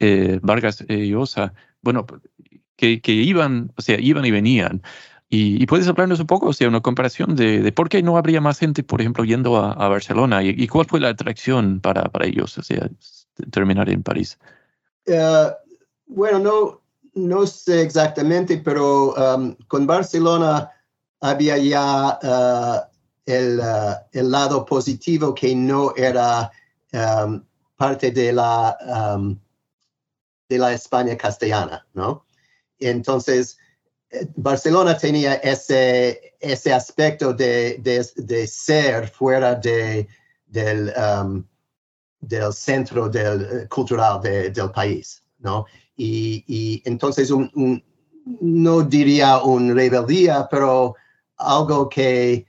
[0.00, 2.06] eh, Vargas Llosa, bueno,
[2.76, 4.82] que, que, iban, o sea, iban y venían
[5.30, 8.40] Y, puedes hablarnos un poco, o sea, una comparación de, de, por qué no habría
[8.40, 12.56] más gente, por ejemplo, yendo a, Barcelona y, cuál fue la atracción para, para ellos,
[12.56, 12.88] o sea,
[13.50, 14.38] terminar en París.
[15.06, 15.52] Uh,
[16.06, 16.80] bueno, no,
[17.14, 20.70] no sé exactamente, pero um, con Barcelona
[21.20, 22.88] había ya uh,
[23.26, 26.50] el, uh, el, lado positivo que no era
[26.92, 27.44] um,
[27.76, 29.38] parte de la, um,
[30.48, 32.24] de la España castellana, ¿no?
[32.78, 33.58] Entonces,
[34.36, 40.08] Barcelona tenía ese, ese aspecto de, de, ser fuera de,
[40.46, 41.44] del, um,
[42.20, 45.66] del centro del, eh, cultural del país, ¿no?
[45.96, 47.30] Y, y entonces
[48.40, 50.94] no diría un rebeldía, pero
[51.36, 52.46] algo que,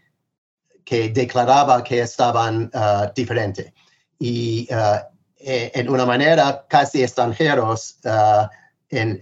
[0.86, 3.74] que declaraba que estaban uh, diferentes.
[4.20, 5.00] Y uh,
[5.38, 8.48] e, en una manera casi extranjeros uh,
[8.90, 9.20] en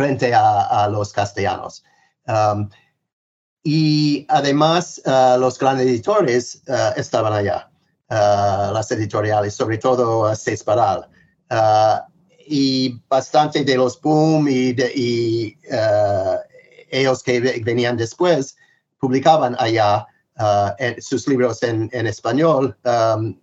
[0.00, 1.84] frente a, los castellanos.
[2.26, 2.70] Um,
[3.62, 7.68] y además, uh, los grandes editores uh, estaban allá,
[8.08, 11.06] uh, las editoriales, sobre todo Cesparal.
[12.46, 15.56] y bastante de los boom y, y
[16.90, 18.56] ellos que venían después
[18.98, 20.06] publicaban allá
[20.98, 23.38] sus libros en, en español um,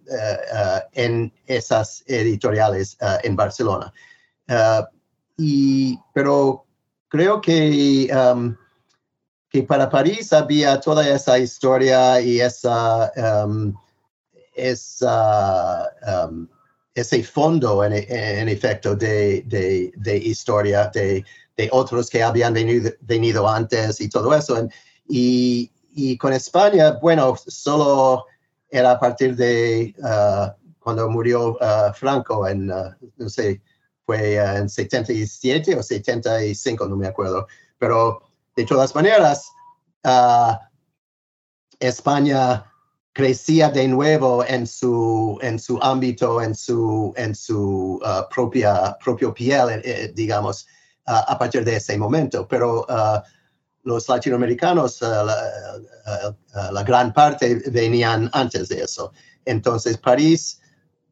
[0.93, 3.93] en esas editoriales en Barcelona
[5.38, 6.65] y, pero
[7.08, 8.56] creo que, um,
[9.50, 13.12] que para París había toda esa historia y esa,
[13.45, 13.73] um,
[14.56, 15.89] esa
[16.30, 16.47] um,
[16.97, 21.23] ese fondo en, en efecto de, de, de historia de,
[21.56, 24.67] de, otros que habían venido, venido, antes y todo eso.
[25.08, 28.26] Y, y, con España, bueno, solo
[28.71, 33.62] era a partir de uh, cuando murió uh, Franco en, uh, no sé,
[34.08, 37.48] fue eh, en 77 o 75, no me acuerdo.
[37.78, 38.24] Pero
[38.56, 39.52] de todas maneras,
[40.04, 40.60] ah,
[41.80, 42.72] España
[43.12, 49.34] crecía de nuevo en su, en su ámbito, en su, en su ah, propia propio
[49.34, 50.65] piel, eh, eh, digamos,
[51.06, 52.48] ah, a partir de ese momento.
[52.48, 52.88] Pero
[53.84, 59.12] los latinoamericanos, la, la, gran parte venían antes de eso.
[59.46, 60.57] Entonces, París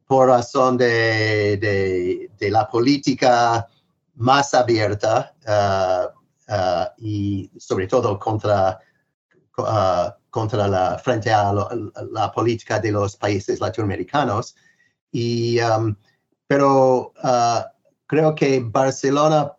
[0.05, 1.57] por razón de,
[2.37, 3.67] de, la política
[4.15, 8.79] más abierta uh, uh, y sobre todo contra,
[9.57, 11.51] uh, contra la, frente a
[12.11, 14.55] la política de los países latinoamericanos.
[15.11, 15.95] Y, um,
[16.47, 17.13] pero
[18.05, 19.53] creo que Barcelona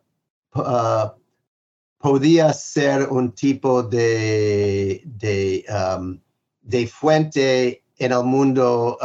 [1.99, 6.21] podía ser un tipo de, de, um,
[6.63, 8.97] de fuente en el mundo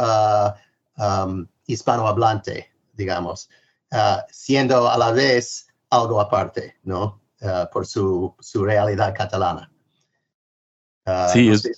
[0.96, 3.48] um, hispanohablante, digamos,
[3.92, 7.20] uh, siendo a la vez algo aparte, ¿no?
[7.40, 9.70] Uh, por su, su, realidad catalana.
[11.06, 11.72] Uh, sí, no, sé,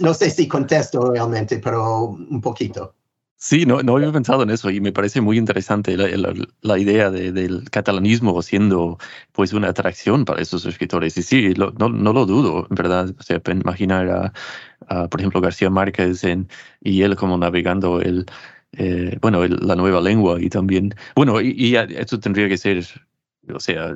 [0.00, 2.96] no, sé, si contesto realmente, pero un poquito.
[3.36, 7.10] Sí, no, no había pensado en eso y me parece muy interesante la, la, idea
[7.10, 8.98] de, del catalanismo siendo
[9.32, 11.16] pues una atracción para esos escritores.
[11.18, 13.14] Y sí, no, no, lo dudo, en verdad.
[13.18, 14.32] O sea, imaginar
[14.88, 16.48] a, por ejemplo, García Márquez en,
[16.80, 18.24] y él como navegando el,
[18.76, 22.84] eh, bueno, la nueva lengua y también, bueno, y, esto tendría que ser,
[23.52, 23.94] o sea,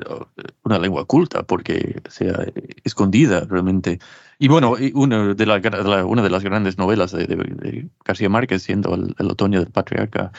[0.64, 2.46] una lengua culta, porque sea
[2.84, 3.98] escondida realmente.
[4.38, 5.60] Y bueno, una de, la,
[6.06, 10.32] una de las grandes novelas de, García Márquez, siendo el, otoño del patriarca,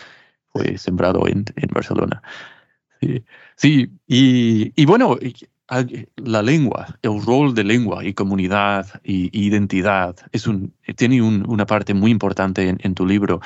[0.54, 2.22] fue sembrado en, en Barcelona.
[3.02, 3.24] Sí,
[3.56, 5.18] sí y, y bueno,
[6.16, 11.94] la lengua, el rol de lengua y comunidad y identidad es un, tiene una parte
[11.94, 13.40] muy importante en, en tu libro.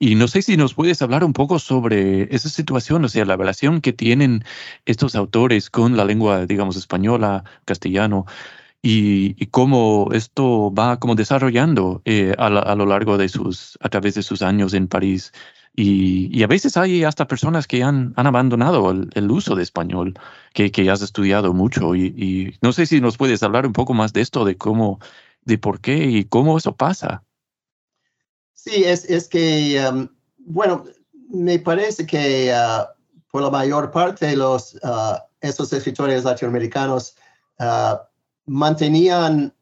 [0.00, 3.36] Y no sé si nos puedes hablar un poco sobre esa situación, o sea, la
[3.36, 4.44] relación que tienen
[4.86, 8.24] estos autores con la lengua, digamos, española, castellano,
[8.82, 14.22] y, cómo esto va como desarrollando eh, a, lo largo de sus, a través de
[14.22, 15.32] sus años en París.
[15.74, 20.14] Y, a veces hay hasta personas que han, han abandonado el, uso de español,
[20.54, 21.94] que, que has estudiado mucho.
[21.96, 25.00] Y, y, no sé si nos puedes hablar un poco más de esto, de cómo,
[25.44, 27.24] de por qué y cómo eso pasa.
[28.68, 30.84] Sí, es, es que, um, bueno,
[31.30, 32.84] me parece que uh,
[33.30, 37.16] por la mayor parte los, uh, esos escritores latinoamericanos
[37.60, 37.96] uh,
[38.44, 39.54] mantenían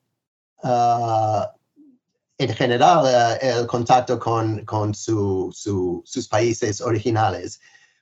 [2.38, 7.60] en general el contacto con, con su, sus países originales,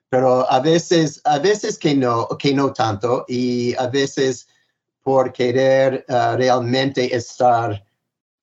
[0.09, 4.49] pero a veces, a veces que no, que no tanto y a veces
[5.03, 7.85] por querer realmente estar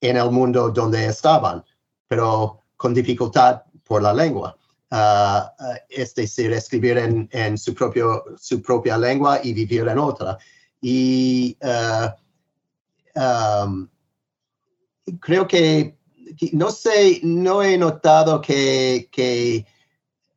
[0.02, 1.64] en el mundo donde estaban
[2.12, 4.58] pero con dificultad por la lengua.
[4.92, 5.48] Uh,
[5.88, 10.38] es decir, escribir en, en, su, propio, su propia lengua y vivir en otra.
[10.82, 12.10] y uh,
[13.18, 13.88] um,
[15.22, 15.98] creo que,
[16.52, 19.66] no sé, no he notado que, que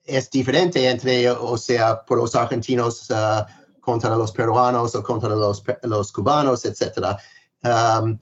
[0.04, 3.44] es diferente entre, o sea, por los argentinos uh,
[3.80, 7.18] contra los peruanos o contra los, los cubanos, etc.
[7.64, 8.16] Um,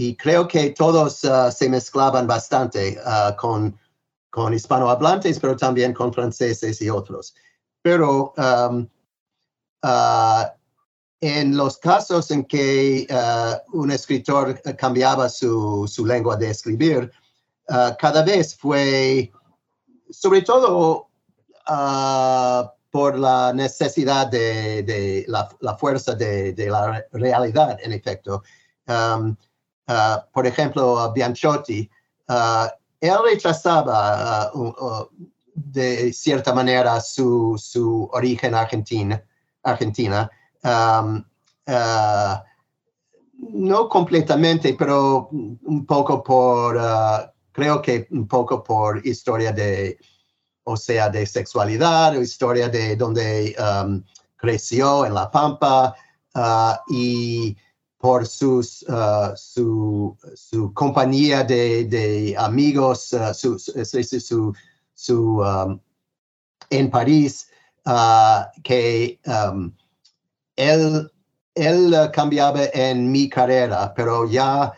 [0.00, 3.78] y creo que todos uh, se mezclaban bastante uh, con,
[4.30, 7.34] con hispanohablantes, pero también con franceses y otros.
[7.82, 8.88] Pero um,
[9.82, 10.44] uh,
[11.20, 13.06] en los casos en que
[13.74, 17.12] un escritor cambiaba su, su, lengua de escribir,
[17.98, 19.30] cada vez fue,
[20.08, 21.10] sobre todo
[22.90, 28.42] por la necesidad de, de la, la, fuerza de, de, la realidad, en efecto.
[28.86, 29.36] Um,
[30.32, 31.90] por ejemplo, Bianchotti,
[32.28, 32.68] uh,
[33.00, 35.08] él rechazaba uh,
[35.54, 39.22] de cierta manera su, su origen argentina,
[39.62, 40.30] argentina.
[43.42, 46.78] No completamente, pero un poco por,
[47.52, 49.98] creo que un poco por historia de,
[50.64, 53.56] o sea, de sexualidad, o historia de donde
[54.36, 55.94] creció en La Pampa.
[56.88, 57.56] Y
[58.00, 64.54] por sus, uh, su, su, compañía de, de amigos, uh, su, su,
[64.94, 65.78] su um,
[66.70, 67.48] en París,
[68.62, 69.72] que um,
[70.56, 71.10] él,
[71.54, 74.72] él cambiaba en mi carrera, pero ya,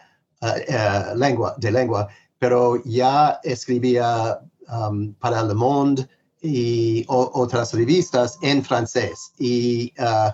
[1.15, 2.09] lengua, de lengua,
[2.39, 4.41] pero ya escribía
[4.73, 6.09] Um, para Le Monde
[6.41, 9.33] y otras revistas en francés.
[9.39, 10.31] Y, uh,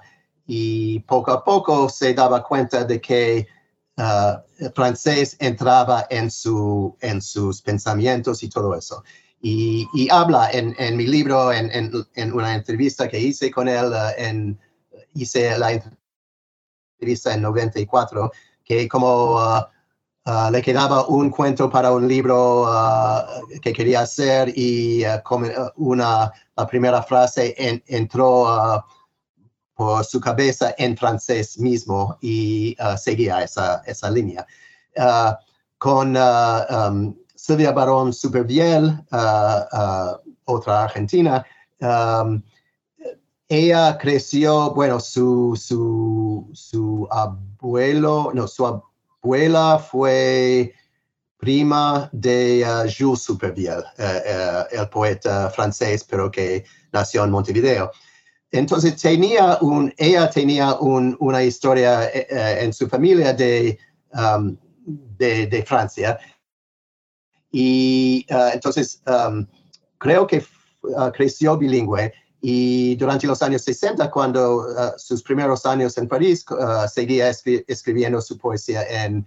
[0.48, 3.46] y, poco a poco se daba cuenta de que
[3.98, 9.04] uh, el francés entraba en, su, en sus pensamientos y todo eso.
[9.40, 13.92] Y, y habla en, en, mi libro, en, en, una entrevista que hice con él,
[13.92, 14.58] uh, en,
[15.14, 15.80] hice la
[16.98, 18.32] entrevista en 94,
[18.64, 19.38] que como
[20.30, 23.26] Ah, le quedaba un cuento para un libro ah,
[23.62, 25.22] que quería hacer y ah,
[25.76, 27.54] una, la primera frase
[27.86, 28.46] entró
[29.78, 34.44] por su cabeza en francés mismo y seguía esa, esa línea.
[35.78, 38.98] con um, Silvia Barón Superviel,
[40.46, 41.46] otra argentina,
[41.80, 42.42] um,
[43.48, 48.82] ella creció, bueno, su, su, su abuelo, no, su
[49.22, 50.74] abuela fue
[51.38, 57.92] prima de uh, Jules Supervielle, uh, uh, el poeta francés, pero que nació en Montevideo.
[58.50, 63.78] Entonces tenía un, ella tenía un, una historia en su familia de,
[64.14, 66.18] um, de, Francia.
[67.50, 69.46] Y entonces um,
[69.98, 70.42] creo que
[71.12, 76.88] creció bilingüe y durante los años 60, cuando uh, sus primeros años en París, uh,
[76.88, 79.26] seguía escribiendo su poesía en,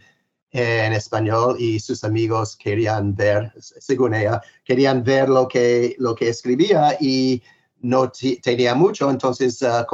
[0.52, 6.30] en, español y sus amigos querían ver, según ella, querían ver lo que, lo que
[6.30, 7.44] escribía y
[7.82, 8.12] no
[8.42, 9.86] tenía mucho, entonces uh,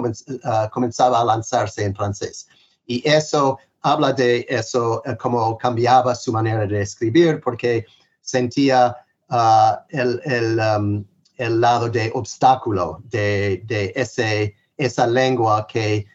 [0.71, 2.47] comenzaba a lanzarse en francés.
[2.85, 7.85] Y eso habla de eso, cómo cambiaba su manera de escribir, porque
[8.21, 8.95] sentía
[9.89, 11.05] el, el um,
[11.37, 16.05] el lado de obstáculo de, de ese, esa lengua que,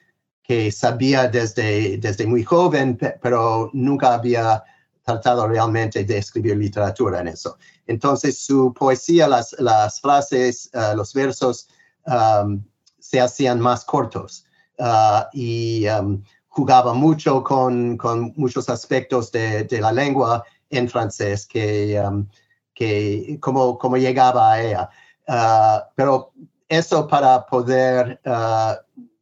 [0.42, 4.62] que sabía desde, desde muy joven, pero nunca había
[5.03, 7.59] tratado realmente de escribir literatura en eso.
[7.86, 11.68] Entonces su poesía, las, las frases, uh, los versos
[12.07, 12.64] um,
[12.98, 14.44] se hacían más cortos
[14.78, 21.46] uh, y um, jugaba mucho con, con muchos aspectos de, de, la lengua en francés
[21.46, 22.28] que, um,
[22.74, 24.90] que como, como llegaba a ella.
[25.28, 26.32] Ah, pero
[26.68, 28.74] eso para poder, uh,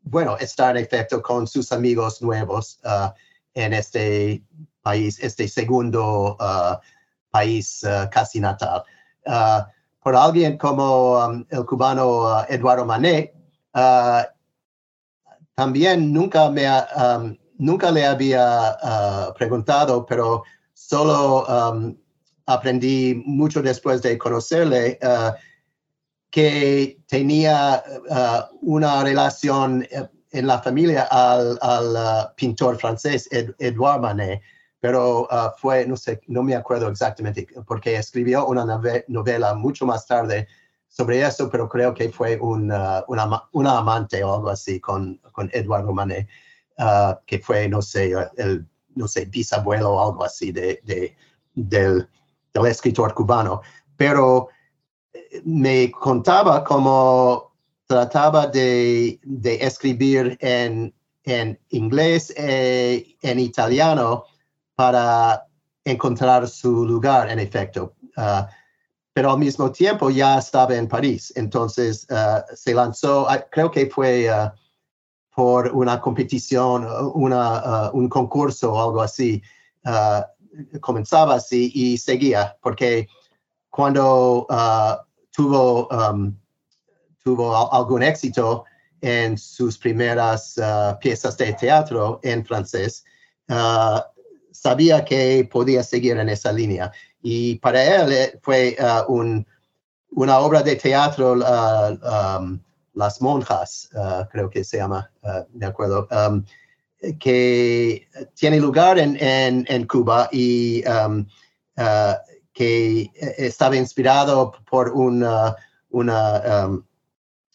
[0.02, 3.10] bueno, estar en efecto con sus amigos nuevos uh,
[3.54, 4.42] en este
[4.82, 6.36] país, este segundo
[7.30, 8.82] país casi natal.
[10.02, 13.34] por alguien como um, el cubano Eduardo Manet,
[15.54, 18.76] también nunca, me, um, nunca le había
[19.36, 21.94] preguntado, pero solo um,
[22.46, 24.98] aprendí mucho después de conocerle
[26.30, 33.28] que tenía uh, una relación uh, en la familia al, uh, pintor francés
[33.58, 34.40] Edouard Manet,
[34.80, 35.28] pero
[35.58, 38.64] fue, no sé, no me acuerdo exactamente, porque escribió una
[39.08, 40.48] novela mucho más tarde
[40.88, 42.72] sobre eso, pero creo que fue un,
[43.52, 46.26] una, amante o algo así con, con Eduardo Manet,
[47.26, 51.14] que fue, no sé, el, no sé, bisabuelo o algo así de, de
[51.54, 52.08] del,
[52.52, 53.60] del escritor cubano.
[53.96, 54.48] Pero
[55.44, 57.52] me contaba cómo
[57.86, 59.18] trataba de,
[59.60, 64.24] escribir en, en inglés e en italiano
[64.80, 65.46] para
[65.84, 67.96] encontrar su lugar, en efecto.
[68.16, 68.46] Uh,
[69.12, 71.34] pero al mismo tiempo ya estaba en París.
[71.36, 74.30] Entonces uh, se lanzó, uh, creo que fue
[75.36, 79.42] por una competición, una, un concurso o algo así.
[80.80, 83.06] comenzaba así y seguía, porque
[83.68, 84.46] cuando
[85.30, 86.34] tuvo, um,
[87.22, 88.64] tuvo algún éxito,
[89.02, 90.58] en sus primeras
[91.00, 93.04] piezas de teatro en francés,
[94.60, 96.92] sabía que podía seguir en esa línea.
[97.22, 99.46] Y para él eh, fue uh, un,
[100.10, 102.60] una obra de teatro, um,
[102.94, 103.88] Las Monjas,
[104.30, 105.10] creo que se llama,
[105.50, 106.44] de acuerdo, um,
[107.18, 111.24] que tiene lugar en, Cuba y um,
[112.52, 115.56] que estaba inspirado por una,
[115.90, 116.82] una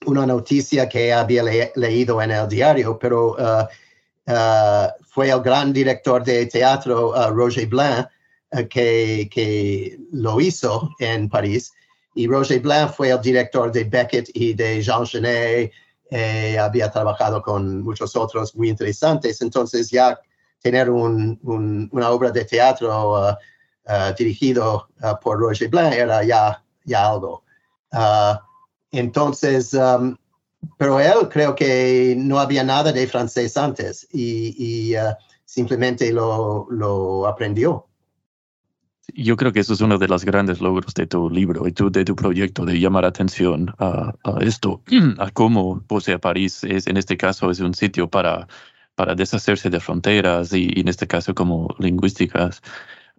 [0.06, 1.44] una noticia que había
[1.76, 3.66] leído en el diario, pero uh,
[4.28, 8.06] uh, fue el gran director de teatro, uh, Roger Blanc,
[8.70, 11.72] que, que, lo hizo en París.
[12.16, 15.72] Y Roger Blanc fue el director de Beckett y de Jean Genet.
[16.12, 19.42] Eh, había trabajado con muchos otros muy interesantes.
[19.42, 20.20] Entonces ya
[20.62, 21.40] tener un,
[21.94, 23.38] una obra de teatro
[24.18, 24.90] dirigido
[25.22, 27.44] por Roger Blanc era ya, ya algo.
[28.92, 30.18] Entonces, um,
[30.78, 37.28] pero él creo que no había nada de francés antes y, uh, simplemente lo, lo,
[37.28, 37.88] aprendió.
[39.14, 42.06] Yo creo que eso es uno de los grandes logros de tu libro y de
[42.06, 44.82] tu proyecto, de llamar atención a, esto,
[45.20, 48.48] a cómo Posee París es, en este caso, es un sitio para,
[48.96, 52.62] para deshacerse de fronteras y, en este caso como lingüísticas.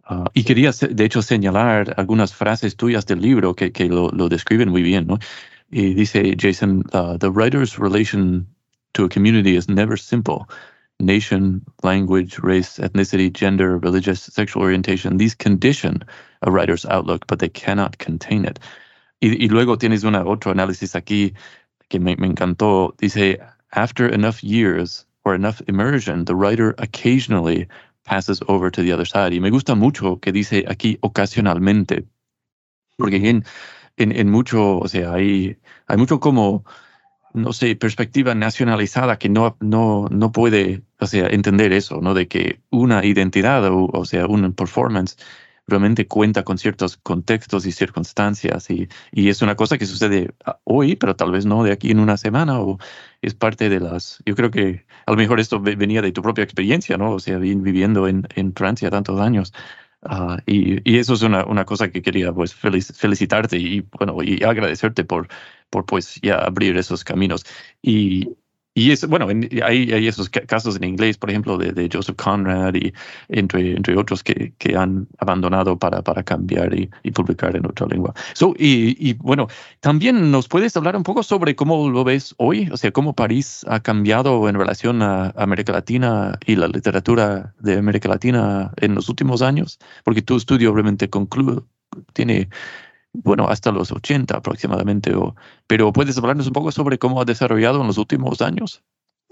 [0.08, 4.28] Uh, y quería, de hecho, señalar algunas frases tuyas del libro que, que lo, lo
[4.28, 5.18] describen muy bien, ¿no?
[5.70, 8.46] Y dice Jason, uh, the writer's relation
[8.94, 10.48] to a community is never simple.
[10.98, 16.02] Nation, language, race, ethnicity, gender, religious, sexual orientation, these condition
[16.42, 18.58] a writer's outlook, but they cannot contain it.
[19.20, 21.34] Y, y luego tienes una, otro análisis aquí
[21.90, 22.96] que me, me encantó.
[22.96, 23.38] Dice,
[23.72, 27.68] after enough years or enough immersion, the writer occasionally
[28.04, 29.32] passes over to the other side.
[29.32, 32.06] Y me gusta mucho que dice aquí ocasionalmente,
[32.96, 33.44] porque en,
[33.96, 36.64] en, en mucho, o sea, hay, hay mucho como,
[37.34, 42.14] no sé, perspectiva nacionalizada que no, no, no puede, o sea, entender eso, ¿no?
[42.14, 45.16] De que una identidad, o, o sea, un performance
[45.66, 50.30] realmente cuenta con ciertos contextos y circunstancias y, y, es una cosa que sucede
[50.64, 52.78] hoy, pero tal vez no de aquí en una semana o
[53.20, 56.44] es parte de las, yo creo que a lo mejor esto venía de tu propia
[56.44, 57.12] experiencia, ¿no?
[57.12, 59.52] O sea, viviendo en, en Francia tantos años.
[60.08, 65.04] Ah, y, eso es una, una, cosa que quería pues felicitarte y bueno y agradecerte
[65.04, 65.28] por,
[65.70, 67.44] por pues ya abrir esos caminos.
[67.82, 68.36] Y,
[68.76, 72.74] y es, bueno, hay, hay, esos casos en inglés, por ejemplo, de, de Joseph Conrad
[72.74, 72.92] y
[73.30, 77.86] entre, entre otros que, que han abandonado para, para cambiar y, y publicar en otra
[77.86, 78.12] lengua.
[78.34, 79.48] So, y, y, bueno,
[79.80, 83.64] también nos puedes hablar un poco sobre cómo lo ves hoy, o sea, cómo París
[83.66, 89.08] ha cambiado en relación a América Latina y la literatura de América Latina en los
[89.08, 91.62] últimos años, porque tu estudio obviamente concluye,
[92.12, 92.50] tiene
[93.22, 95.12] bueno, hasta los 80 aproximadamente.
[95.66, 98.82] Pero ¿puedes hablarnos un poco sobre cómo ha desarrollado en los últimos años?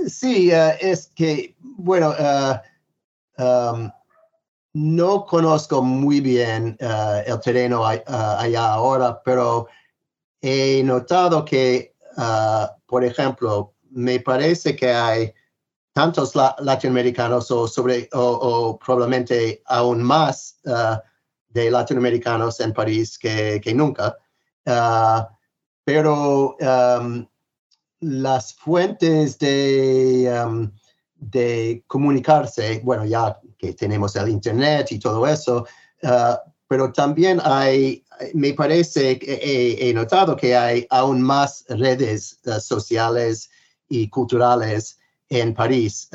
[0.07, 2.14] Sí, uh, es que, bueno,
[3.39, 3.89] uh,
[4.72, 9.68] no conozco muy bien uh, el terreno allá ahora, pero
[10.43, 11.95] he notado que,
[12.87, 15.32] por ejemplo, me parece que hay
[15.93, 20.59] tantos latinoamericanos o, sobre, o probablemente aún más
[21.55, 24.17] de latinoamericanos en París que, que nunca.
[24.67, 25.25] Uh,
[25.85, 26.57] pero
[28.01, 30.71] las fuentes de, um,
[31.15, 35.67] de comunicarse, bueno, ya que tenemos el Internet y todo eso,
[36.03, 36.37] uh,
[36.67, 43.51] pero también hay, me parece, he, he, notado que hay aún más redes uh, sociales
[43.89, 44.99] y culturales
[45.29, 46.09] en París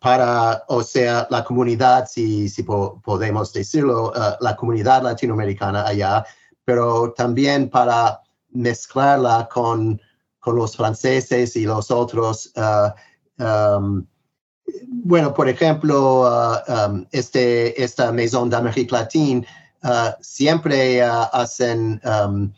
[0.00, 6.24] para, o sea, la comunidad, si, si podemos decirlo, uh, la comunidad latinoamericana allá,
[6.64, 8.20] pero también para
[8.50, 10.00] mezclarla con,
[10.40, 12.52] con los franceses y los otros.
[12.56, 14.06] Uh, um,
[15.04, 19.46] bueno, por ejemplo, uh, um, este, esta Maison d'Amérique Latine
[20.20, 22.52] siempre hacen um,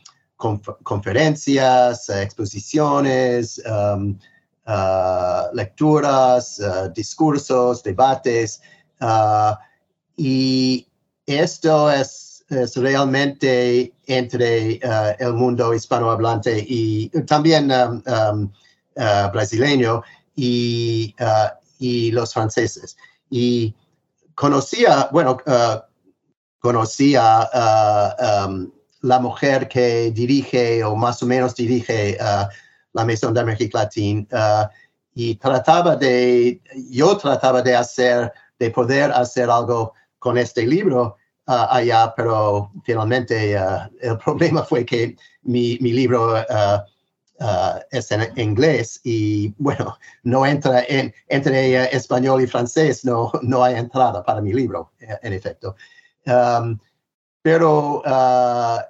[0.83, 3.61] conferencias, exposiciones,
[4.69, 8.61] Uh, lecturas, uh, discursos, debates,
[9.01, 9.55] uh,
[10.15, 10.87] y
[11.25, 12.45] esto es,
[12.77, 14.79] realmente entre
[15.19, 18.53] el mundo hispanohablante y también um,
[19.33, 20.03] brasileño,
[20.37, 21.15] y,
[21.79, 22.97] y los franceses.
[23.31, 23.75] Y
[24.35, 25.39] conocía, bueno,
[26.59, 27.49] conocía
[28.47, 32.19] um, la mujer que dirige o más o menos dirige
[32.99, 34.27] la Maison d'Amérique Latine
[35.15, 42.13] y trataba de, yo trataba de hacer, de poder hacer algo con este libro allá,
[42.17, 46.35] pero finalmente el problema fue que mi, mi libro
[47.41, 53.31] Uh, es en inglés y bueno, no entra en, entre uh, español y francés, no,
[53.43, 55.77] no hay entrada para mi libro, en efecto.
[56.27, 56.81] Um,
[57.41, 58.81] pero uh,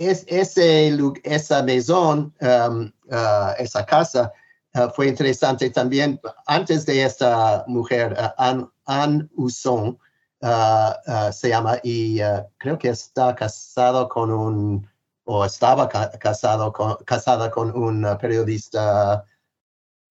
[0.00, 2.90] esa maison, um,
[3.58, 4.32] esa casa,
[4.94, 6.20] fue interesante también.
[6.46, 9.98] Antes de esta mujer, Anne, Anne Usson,
[11.32, 12.20] se llama, y
[12.58, 14.88] creo que está casado con un
[15.24, 16.72] o estaba casado
[17.04, 19.24] casada con un uh, periodista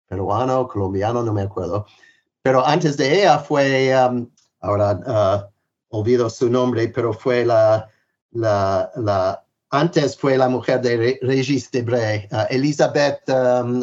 [0.09, 1.87] peruano, colombiano, no me acuerdo.
[2.43, 4.30] Pero antes de ella fue, um,
[4.61, 5.51] ahora
[5.91, 7.89] uh, olvido su nombre, pero fue la
[9.73, 13.81] antes fue la mujer de Regis Debray, uh, Elizabeth, um,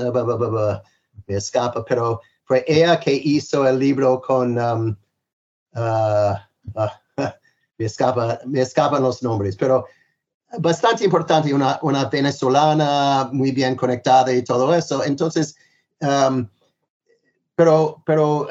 [1.27, 4.95] me escapa, pero fue ella que hizo el libro con, um,
[7.77, 9.87] me, escapa, me escapan los nombres, pero
[10.59, 15.03] bastante importante, una, venezolana muy bien conectada y todo eso.
[15.03, 15.55] Entonces,
[16.01, 16.47] um,
[17.55, 18.47] pero, pero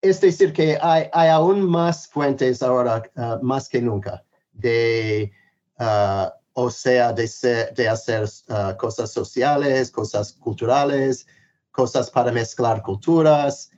[0.00, 5.32] es decir que hay, hay, aún más fuentes ahora, uh, más que nunca, de,
[5.78, 11.26] uh, o sea, de, hacer uh, cosas sociales, cosas culturales,
[11.70, 13.70] cosas para mezclar culturas.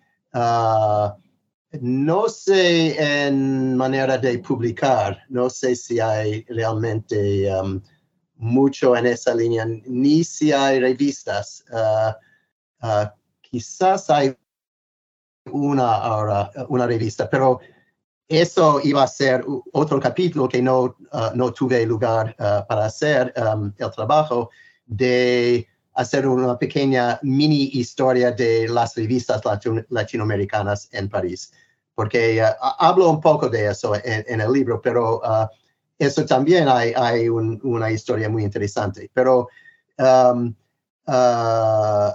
[1.80, 7.82] No sé en manera de publicar, no sé si hay realmente um,
[8.36, 11.64] mucho en esa línea, ni si hay revistas.
[13.42, 14.34] Quizás hay
[15.52, 17.60] una ahora, una revista, pero
[18.28, 23.72] eso iba a ser otro capítulo que no, uh, no tuve lugar para hacer um,
[23.78, 24.50] el trabajo
[24.86, 25.66] de
[25.98, 29.42] hacer una pequeña mini historia de las revistas
[29.88, 31.52] latinoamericanas en París,
[31.94, 35.48] porque uh, hablo un poco de eso en, el libro, pero uh,
[35.98, 39.10] eso también hay, una historia muy interesante.
[39.12, 39.48] Pero
[39.98, 40.54] um,
[41.08, 42.12] uh,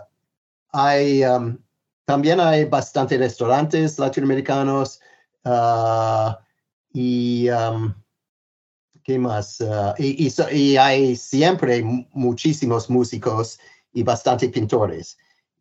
[0.72, 1.58] hay, um,
[2.06, 5.02] también hay bastantes restaurantes latinoamericanos
[6.94, 7.50] y...
[7.50, 7.94] Um,
[9.04, 9.62] ¿Qué más?
[9.98, 11.84] y, y, hay siempre
[12.14, 13.60] muchísimos músicos
[13.92, 15.18] y bastante pintores.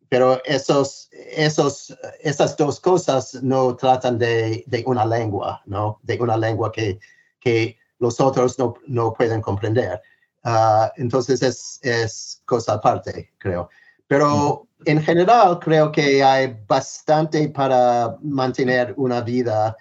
[0.07, 5.99] Pero esos, esos, esas dos cosas no tratan de, de una lengua, ¿no?
[6.03, 6.99] De una lengua que,
[7.39, 10.01] que los otros no, no pueden comprender.
[10.45, 13.69] Uh, entonces es, es cosa aparte, creo.
[14.13, 19.75] Pero en general creo que hay bastante para mantener una vida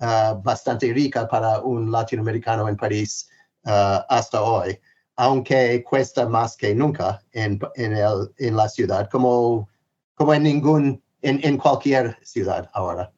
[0.00, 3.28] uh, bastante rica para un latinoamericano en París
[3.64, 4.78] uh, hasta hoy
[5.16, 9.68] aunque cuesta más que nunca en, en, el, en la ciudad, como,
[10.14, 13.12] como en ningún, en, en cualquier ciudad ahora.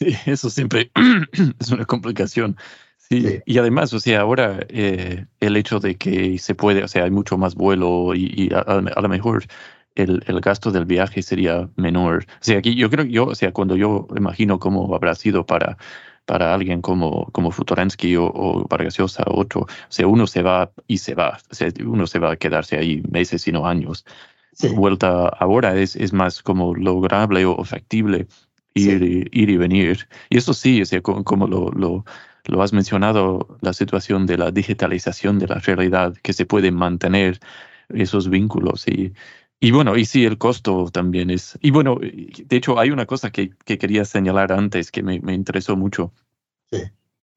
[0.00, 0.90] Sí, eso siempre
[1.60, 2.56] es una complicación.
[2.98, 7.04] Sí, y además, o sea, ahora eh, el hecho de que se puede, o sea,
[7.04, 9.44] hay mucho más vuelo y, y a, a, lo mejor
[10.02, 12.24] el, el, gasto del viaje sería menor.
[12.28, 15.76] O sea, aquí yo creo, yo, o sea, cuando yo imagino cómo habrá sido para
[16.30, 19.62] para alguien como, como Futuransky o, o Vargas Llosa o otro.
[19.62, 21.38] O sea, uno se va y se va.
[21.50, 24.04] O sea, uno se va a quedarse ahí meses, sino años.
[24.76, 28.28] Vuelta ahora es, es más como lograble o factible
[28.74, 30.08] ir, y, ir y venir.
[30.28, 32.04] Y eso sí, o sea, como, lo, lo,
[32.44, 37.40] lo, has mencionado, la situación de la digitalización de la realidad, que se pueden mantener
[37.88, 38.86] esos vínculos.
[38.86, 39.14] Y,
[39.60, 41.58] y bueno, y sí, el costo también es...
[41.60, 45.34] Y bueno, de hecho, hay una cosa que, que quería señalar antes que me, me
[45.34, 46.12] interesó mucho.
[46.70, 46.82] Sí.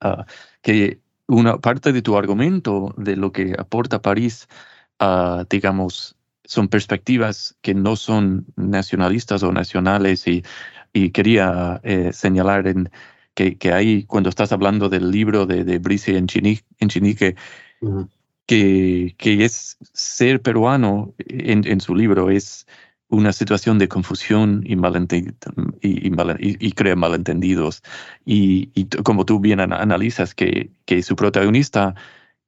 [0.02, 0.24] Uh,
[0.62, 4.48] que una parte de tu argumento de lo que aporta París,
[5.02, 6.16] uh, digamos,
[6.46, 10.44] son perspectivas que no son nacionalistas o nacionales y,
[10.94, 12.90] y quería eh, señalar en
[13.34, 17.36] que, que ahí, cuando estás hablando del libro de, de Brice en Chinique,
[18.46, 22.68] que, que es ser peruano en, en, su libro es
[23.10, 27.84] una situación de confusión y, y, y, y crea malentendidos.
[28.26, 31.96] Y, como tú bien analizas, que, que su protagonista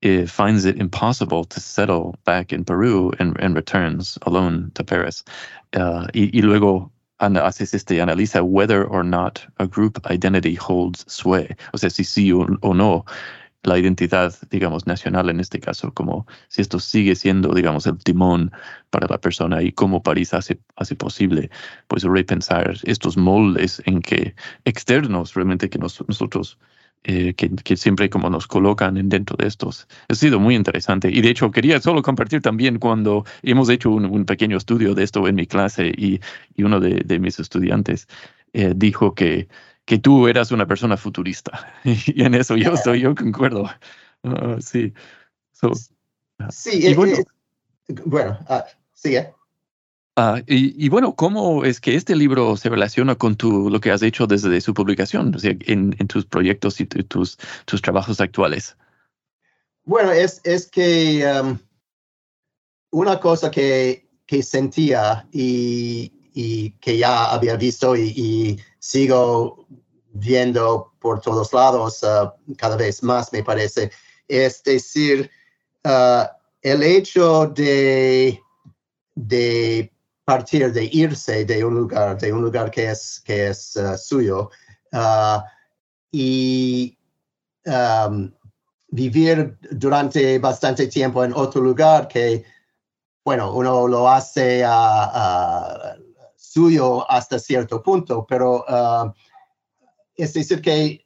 [0.02, 5.24] eh, finds it impossible to settle back in Peru and, and returns alone to Paris.
[5.74, 11.78] Uh, y, luego haces este, analiza whether or not a group identity holds sway, o
[11.78, 13.06] sea, si sí o, o no
[13.66, 18.52] la identidad, digamos, nacional en este caso, como si esto sigue siendo, digamos, el timón
[18.90, 21.50] para la persona y cómo París hace, hace posible,
[21.88, 24.36] pues, repensar estos moldes en que
[24.66, 26.58] externos realmente que nosotros
[27.08, 29.88] eh, que, siempre como nos colocan dentro de estos.
[30.10, 31.10] Ha sido muy interesante.
[31.12, 35.28] Y de hecho quería solo compartir también cuando hemos hecho un, pequeño estudio de esto
[35.28, 36.20] en mi clase y,
[36.56, 38.08] y uno de, de, mis estudiantes
[38.54, 39.48] eh, dijo que,
[39.86, 41.74] que tú eras una persona futurista.
[41.84, 43.70] y en eso yo estoy, yo concuerdo.
[44.24, 44.94] Ah, sí.
[46.50, 47.18] sí, bueno,
[48.06, 49.34] bueno ah, sigue.
[50.18, 54.02] Ah, y, bueno, ¿cómo es que este libro se relaciona con tu, lo que has
[54.02, 58.78] hecho desde su publicación, o sea, en, tus proyectos y tus, tus trabajos actuales?
[59.84, 61.58] Bueno, es, es que um,
[62.92, 69.66] una cosa que, que sentía y, y, que ya había visto y, sigo
[70.14, 73.92] viendo por todos lados uh, cada vez más, me parece,
[74.28, 75.30] es decir,
[75.84, 76.26] uh,
[76.62, 78.40] el hecho de,
[79.16, 79.92] de
[80.24, 84.50] partir de irse de un lugar, de un lugar que es, que es uh, suyo,
[86.12, 86.98] y
[87.66, 88.32] um,
[88.88, 92.46] vivir durante bastante tiempo en otro lugar que,
[93.26, 96.05] bueno, uno lo hace uh,
[96.56, 98.66] suyo hasta cierto punto, pero
[100.16, 101.06] es decir que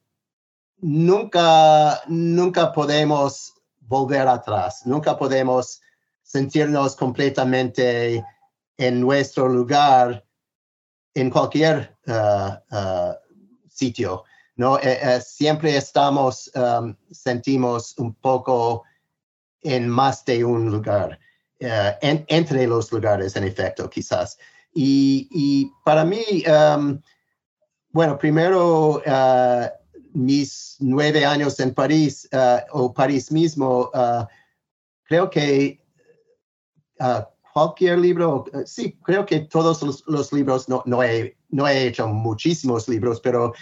[0.77, 5.81] nunca, nunca podemos volver atrás, nunca podemos
[6.21, 8.23] sentirnos completamente
[8.77, 10.23] en nuestro lugar
[11.15, 13.13] en cualquier uh,
[13.67, 14.23] sitio.
[14.55, 14.77] ¿no?
[14.77, 18.83] Eh, eh, siempre estamos, um, sentimos un poco
[19.61, 21.19] en más de un lugar,
[21.61, 24.37] uh, entre los lugares, en efecto, quizás.
[24.73, 27.01] Y, para mí, um,
[27.91, 29.01] bueno, primero,
[30.13, 32.29] mis nueve años en París,
[32.71, 33.91] o París mismo,
[35.03, 35.79] creo que
[37.53, 42.07] cualquier libro, eh, sí, creo que todos los, libros, no, no, he, no he hecho
[42.07, 43.53] muchísimos libros, pero,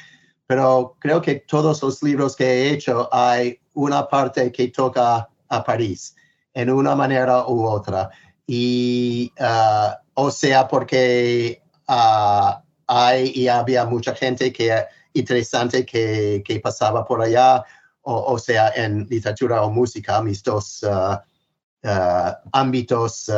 [0.45, 5.63] pero creo que todos los libros que he hecho hay una parte que toca a
[5.63, 6.15] París
[6.53, 8.09] en una manera u otra.
[8.45, 16.59] Y, ah, o sea, porque uh, hay y había mucha gente que interesante que, que
[16.59, 17.63] pasaba por allá,
[18.01, 21.17] o, o, sea, en literatura o música, mis dos uh,
[21.83, 23.31] Uh, ámbitos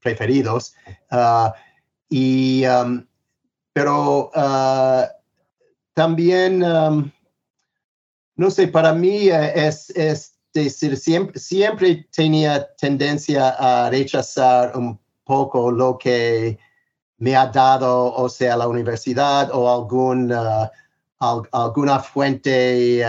[0.00, 0.72] preferidos.
[2.08, 3.04] y, um,
[3.72, 4.30] pero
[5.94, 7.10] también, um,
[8.36, 14.98] no sé, para mí es, es decir, siempre, siempre tenía tendencia a rechazar un
[15.28, 16.58] poco lo que
[17.18, 20.32] me ha dado, o sea, la universidad o algún,
[21.52, 23.04] alguna fuente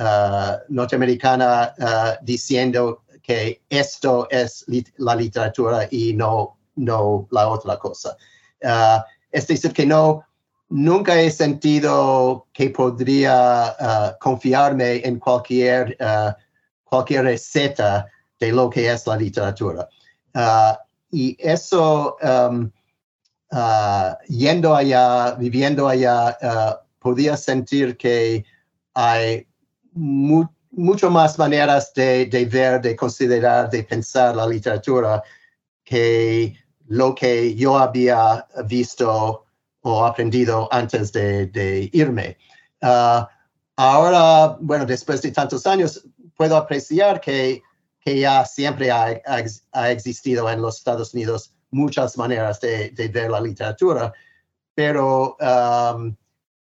[0.00, 4.64] Uh, norteamericana uh, diciendo que esto es
[4.96, 8.16] la literatura y no, no la otra cosa.
[8.62, 10.24] Uh, es decir, que no,
[10.70, 13.76] nunca he sentido que podría
[14.20, 15.98] confiarme en cualquier,
[16.84, 18.06] cualquier receta
[18.38, 19.86] de lo que es la literatura.
[21.10, 22.70] Y eso, um,
[24.28, 26.38] yendo allá, viviendo allá,
[26.98, 28.44] podía sentir que
[28.94, 29.46] hay
[29.92, 35.22] mucho más maneras de, ver, de considerar, de pensar la literatura
[35.84, 36.54] que
[36.86, 39.44] lo que yo había visto
[39.82, 42.36] o aprendido antes de, irme.
[42.82, 43.28] Ah,
[43.76, 46.04] ahora, bueno, después de tantos años,
[46.36, 47.62] puedo apreciar que,
[48.00, 54.12] que ya siempre ha, existido en los Estados Unidos muchas maneras de, ver la literatura,
[54.74, 56.16] pero um,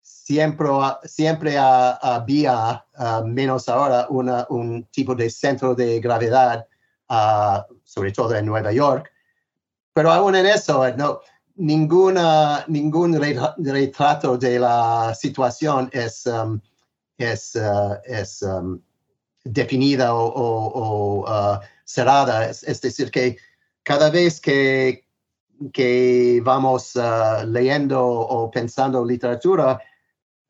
[0.00, 0.68] siempre,
[1.04, 2.84] siempre había,
[3.24, 6.66] menos ahora, un tipo de centro de gravedad,
[7.08, 9.10] ah, sobre todo en Nueva York.
[9.92, 11.20] Pero aún en eso, no,
[11.56, 13.14] ninguna, ningún
[13.58, 16.60] retrato de la situación es, um,
[17.16, 18.80] es, uh, es um,
[19.44, 22.50] definida o, uh, cerrada.
[22.50, 23.36] Es, decir, que
[23.82, 25.06] cada vez que,
[25.72, 29.80] que vamos uh, leyendo o pensando literatura,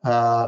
[0.03, 0.47] uh,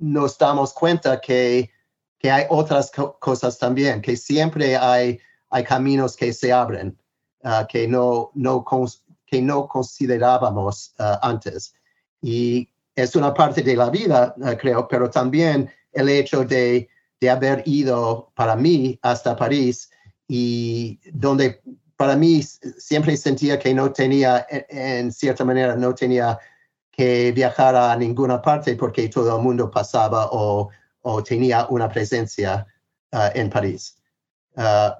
[0.00, 1.70] nos damos cuenta que,
[2.18, 5.20] que hay otras cosas también, que siempre hay,
[5.50, 6.98] hay caminos que se abren,
[7.68, 8.64] que, no, no
[9.26, 11.74] que no considerábamos antes.
[12.20, 16.88] Y es una parte de la vida, creo, pero también el hecho de,
[17.24, 19.90] de haber ido para mí hasta París
[20.28, 21.62] y donde
[21.96, 26.38] para mí siempre sentía que no tenía, en cierta manera, no tenía
[26.90, 30.68] que viajar a ninguna parte porque todo el mundo pasaba o,
[31.00, 32.66] o tenía una presencia
[33.34, 33.96] en París.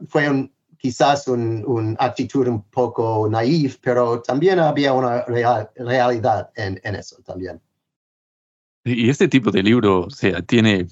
[0.08, 5.24] fue un, quizás una un actitud un poco naif, pero también había una
[5.76, 7.60] realidad en, en, eso también.
[8.84, 10.86] Y este tipo de libro, o sea, tiene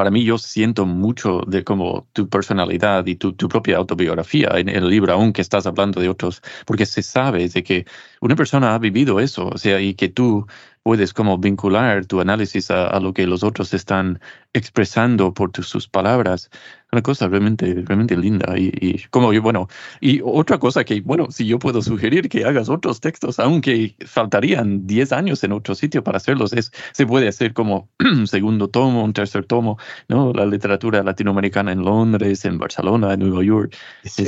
[0.00, 4.88] para mí yo siento mucho de como tu personalidad y tu, propia autobiografía en el
[4.88, 7.84] libro, aunque estás hablando de otros, porque se sabe de que
[8.22, 10.46] una persona ha vivido eso, o sea, y que tú
[10.82, 14.20] puedes como vincular tu análisis a, lo que los otros están
[14.54, 16.48] expresando por sus palabras.
[16.92, 18.58] Una cosa realmente, realmente linda.
[18.58, 19.68] Y, como yo, bueno,
[20.00, 24.86] y otra cosa que, bueno, si yo puedo sugerir que hagas otros textos, aunque faltarían
[24.86, 29.04] 10 años en otro sitio para hacerlos, es, se puede hacer como un segundo tomo,
[29.04, 29.78] un tercer tomo,
[30.08, 30.32] ¿no?
[30.32, 33.76] La literatura latinoamericana en Londres, en Barcelona, en Nueva York.
[34.10, 34.26] Sí,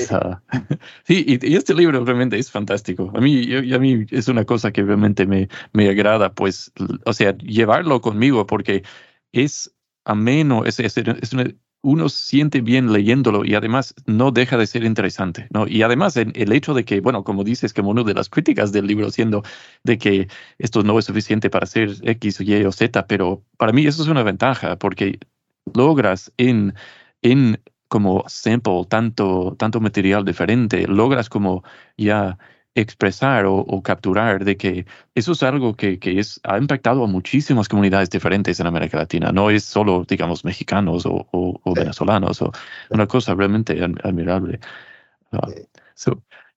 [1.05, 3.13] sí y, este libro realmente es fantástico.
[3.15, 6.73] A mí, a mí es una cosa que realmente me, me agrada pues,
[7.05, 8.83] o sea, llevarlo conmigo porque
[9.33, 11.33] es ameno, es, es, es
[11.83, 15.67] uno siente bien leyéndolo y además no deja de ser interesante, ¿no?
[15.67, 18.87] Y además el hecho de que, bueno, como dices, como una de las críticas del
[18.87, 19.43] libro siendo
[19.83, 20.29] de que
[20.59, 24.09] esto no es suficiente para hacer X, Y o Z, pero para mí eso es
[24.09, 25.19] una ventaja porque
[25.75, 26.75] logras en,
[27.23, 31.65] en como sample tanto, tanto material diferente, logras como
[31.97, 32.39] ya
[32.75, 37.69] expresar o, capturar de que eso es algo que, que, es, ha impactado a muchísimas
[37.69, 39.31] comunidades diferentes en América Latina.
[39.33, 42.53] No es solo, digamos, mexicanos o, o, venezolanos, o
[42.91, 44.61] una cosa realmente admirable.
[45.33, 45.49] Ah,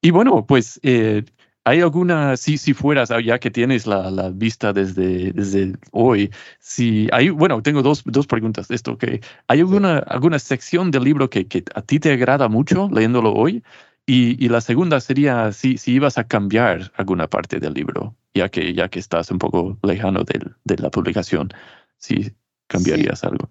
[0.02, 1.24] y bueno, pues, eh,
[1.66, 6.32] ¿hay alguna, si, si fueras, ah, ya que tienes la, la, vista desde, desde hoy,
[6.60, 11.04] si hay, bueno, tengo dos, dos preguntas de esto, que ¿hay alguna, alguna sección del
[11.04, 13.64] libro que, que a ti te agrada mucho leyéndolo hoy?
[14.08, 18.74] Y, la segunda sería si, si ibas a cambiar alguna parte del libro, ya que,
[18.74, 21.50] ya que estás un poco lejano de, de la publicación,
[21.98, 22.32] si
[22.68, 23.50] cambiarías algo.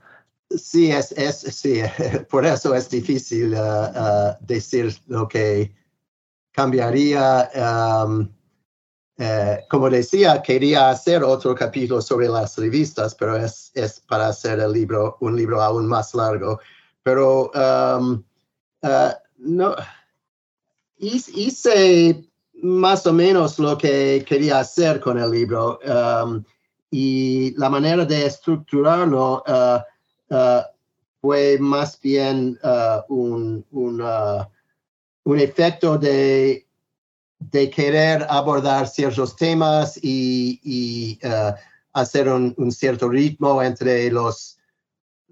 [0.56, 1.80] Sí, es, es, sí,
[2.30, 5.74] por eso es difícil uh, uh, decir lo que
[6.52, 7.50] cambiaría.
[7.54, 8.28] Um,
[9.18, 14.60] uh, como decía, quería hacer otro capítulo sobre las revistas, pero es, es para hacer
[14.60, 16.60] el libro, un libro aún más largo.
[17.02, 18.22] Pero um,
[19.38, 19.74] no,
[20.98, 22.24] hice
[22.62, 26.42] más o menos lo que quería hacer con el libro um,
[26.90, 30.62] y la manera de estructurarlo uh, uh,
[31.20, 36.66] fue más bien uh, un, un, efecto de,
[37.38, 41.18] de, querer abordar ciertos temas y,
[41.92, 44.58] hacer un, cierto ritmo entre los,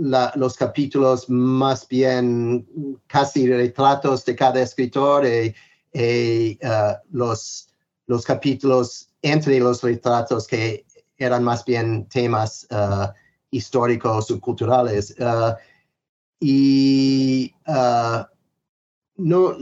[0.03, 2.67] los capítulos más bien
[3.07, 7.69] casi retratos de cada escritor y, uh, los,
[8.07, 10.85] los capítulos entre los retratos que
[11.17, 13.13] eran más bien temas uh,
[13.51, 15.15] históricos o culturales.
[15.21, 15.55] Uh,
[16.41, 17.55] y
[19.17, 19.57] no,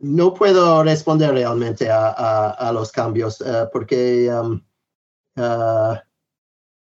[0.00, 4.62] no puedo responder realmente a, a, los cambios porque um,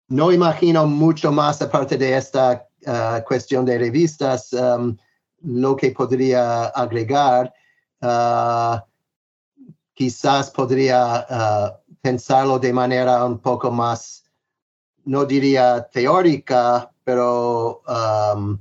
[0.09, 4.97] no imagino mucho más aparte de esta uh, cuestión de revistas, um,
[5.43, 7.53] lo que podría agregar.
[8.01, 8.79] Uh,
[9.95, 14.25] quizás podría uh, pensarlo de manera un poco más,
[15.05, 18.59] no diría teórica, pero um,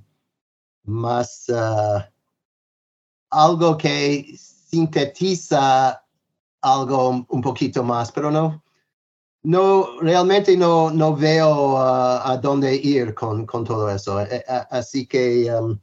[0.83, 1.47] más
[3.29, 6.01] algo que sintetiza
[6.61, 8.63] algo un poquito más, pero no,
[9.47, 14.19] no, realmente no, no veo uh, a dónde ir con, con todo eso.
[14.21, 15.79] Eh, eh, así que um,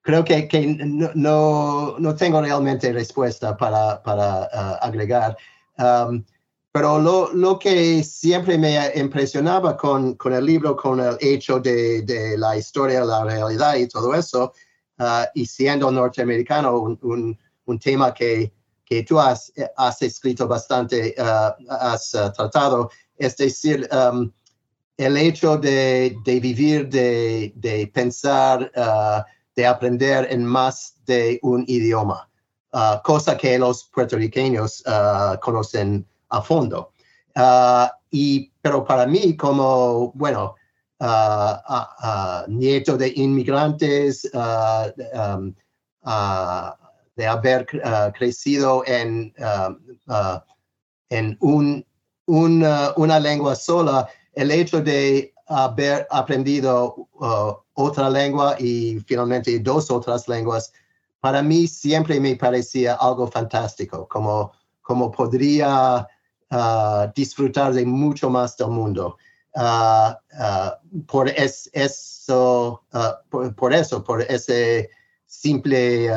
[0.00, 5.36] creo que, que no, no, tengo realmente respuesta para, para uh, agregar.
[5.76, 6.24] Um,
[6.70, 12.02] pero lo, lo, que siempre me impresionaba con, con, el libro, con el hecho de,
[12.02, 14.52] de, la historia, la realidad y todo eso,
[15.00, 18.52] uh, y siendo norteamericano, un, un tema que
[18.90, 24.32] que tú has, eh, has escrito bastante, uh, has uh, tratado, es decir, um,
[24.96, 29.22] el hecho de, de vivir, de, de pensar, uh,
[29.54, 32.28] de aprender en más de un idioma,
[33.02, 34.82] cosa que los puertorriqueños
[35.42, 36.92] conocen a fondo.
[38.10, 40.54] y, pero para mí, como, bueno,
[42.46, 45.52] nieto de inmigrantes, um,
[47.16, 49.72] de haber uh, crecido en, uh,
[50.12, 50.40] uh,
[51.10, 51.84] en un,
[52.26, 52.64] un,
[52.96, 57.08] una lengua sola, el hecho de haber aprendido
[57.74, 60.72] otra lengua y finalmente dos otras lenguas,
[61.18, 66.06] para mí siempre me parecía algo fantástico, como, como podría
[67.14, 69.16] disfrutar de mucho más del mundo.
[69.56, 72.84] ah, ah, por es, eso,
[73.28, 74.88] por, por, eso, por ese
[75.26, 76.08] simple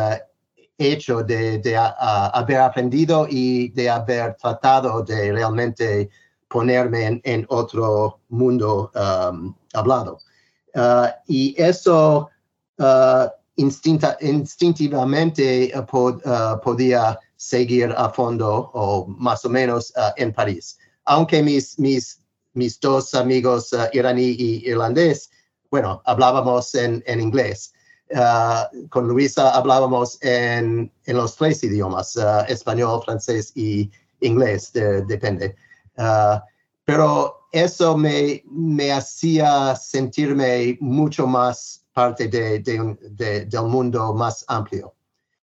[0.77, 6.09] hecho de, de haber aprendido y de haber tratado de realmente
[6.53, 10.19] ponerme en, otro mundo um, hablado.
[10.75, 12.29] Uh, y eso
[12.77, 15.85] uh, instintivamente uh,
[16.63, 20.77] podía seguir a fondo o más o menos en París.
[21.05, 22.19] Aunque mis, mis,
[22.53, 25.31] mis dos amigos iraní y irlandés,
[25.69, 27.72] bueno, hablábamos en, en inglés.
[28.13, 33.89] Uh, con Luisa hablábamos en, en los tres idiomas, uh, español, francés y
[34.19, 35.55] inglés, depende.
[35.97, 36.39] Uh,
[36.85, 44.93] pero eso me, me hacía sentirme mucho más parte de, de, del mundo más amplio.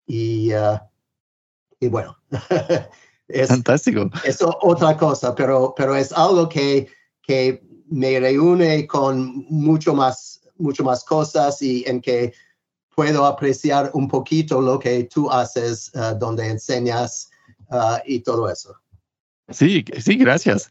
[0.07, 0.51] Y,
[1.81, 2.17] y bueno,
[3.29, 4.09] es, Fantástico.
[4.25, 6.87] Es otra cosa, pero, pero es algo que,
[7.23, 12.33] que me reúne con mucho más, mucho más cosas y en que
[12.95, 17.31] puedo apreciar un poquito lo que tú haces, uh, donde enseñas
[17.71, 18.75] uh, y todo eso.
[19.51, 20.71] Sí, sí, gracias.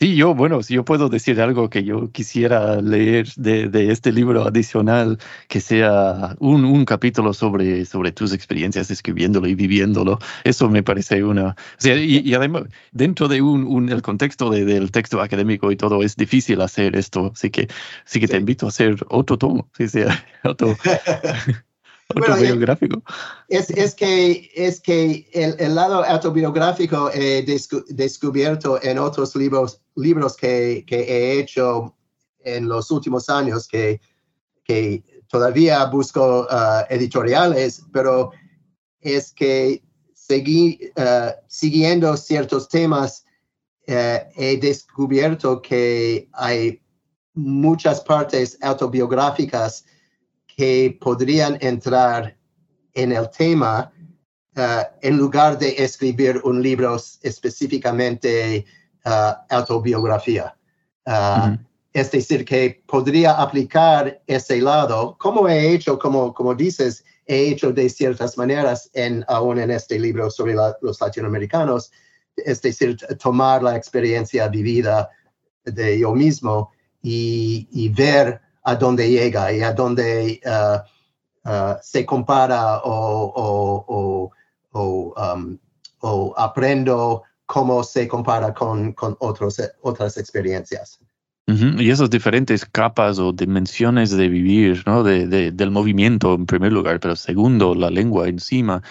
[0.00, 4.12] Sí, yo, bueno, si yo puedo decir algo que yo quisiera leer de, de este
[4.12, 5.18] libro adicional,
[5.48, 11.24] que sea un, un, capítulo sobre, sobre tus experiencias escribiéndolo y viviéndolo, eso me parece
[11.24, 11.48] una...
[11.48, 15.72] O sea, y, y además, dentro de un, un el contexto de, del texto académico
[15.72, 17.66] y todo, es difícil hacer esto, así que
[18.04, 20.76] sí que te invito a hacer otro tomo, sí, sea, otro...
[22.14, 23.02] autobiográfico.
[23.48, 27.44] Es, es, que, es que el, el lado autobiográfico he
[27.88, 31.94] descubierto en otros libros, libros que, que, he hecho
[32.40, 34.00] en los últimos años, que,
[34.64, 38.32] que todavía busco uh, editoriales, pero
[39.00, 39.82] es que
[40.14, 43.24] seguí, uh, siguiendo ciertos temas,
[43.86, 46.80] uh, he descubierto que hay
[47.34, 49.84] muchas partes autobiográficas
[50.58, 52.36] que podrían entrar
[52.92, 53.92] en el tema
[54.56, 58.66] uh, en lugar de escribir un libro específicamente
[59.04, 60.56] uh, autobiografía.
[61.06, 61.56] Uh,
[61.92, 67.70] es decir, que podría aplicar ese lado, como he hecho, como, como dices, he hecho
[67.72, 71.92] de ciertas maneras en, aún en este libro sobre los latinoamericanos,
[72.36, 75.08] es decir, tomar la experiencia vivida
[75.64, 82.04] de yo mismo y, y ver a dónde llega y a dónde uh, uh, se
[82.04, 84.30] compara o,
[84.72, 85.58] um,
[86.00, 91.00] o, aprendo cómo se compara con, con otros, otras experiencias.
[91.46, 95.02] Y esas diferentes capas o dimensiones de vivir, ¿no?
[95.02, 98.82] De, de, del movimiento en primer lugar, pero segundo, la lengua encima,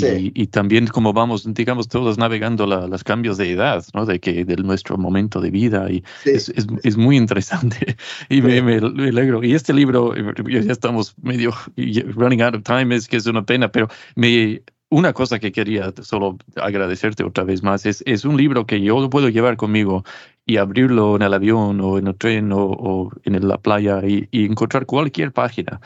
[0.00, 4.06] y, también como vamos, digamos, todos navegando los cambios de edad, ¿no?
[4.06, 7.96] De que de nuestro momento de vida y es, es, es, muy interesante
[8.28, 9.42] y me, me, alegro.
[9.42, 10.14] Y este libro,
[10.46, 15.12] ya estamos medio running out of time, es que es una pena, pero me, una
[15.12, 19.08] cosa que quería solo agradecerte otra vez más es, es un libro que yo lo
[19.08, 20.04] puedo llevar conmigo
[20.46, 24.28] y abrirlo en el avión o en el tren o, o en la playa y,
[24.32, 25.80] y encontrar cualquier página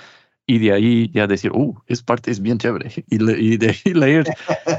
[0.46, 3.94] y de ahí ya decir, uh, es parte, es bien chévere, y, y de ahí
[3.94, 4.26] leer,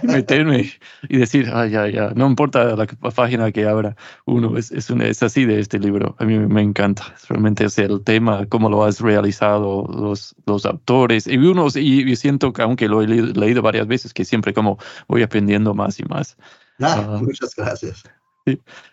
[0.04, 0.72] y meterme
[1.10, 3.96] y decir, ah, ya, ya, no importa la, página que abra
[4.26, 8.04] uno, es, es, es, así de este libro, a mí me encanta, realmente es el
[8.04, 13.02] tema, cómo lo has realizado, los, los autores, y uno, y, siento que aunque lo
[13.02, 16.38] he leído, varias veces, que siempre como voy aprendiendo más y más.
[16.80, 18.04] Ah, muchas gracias.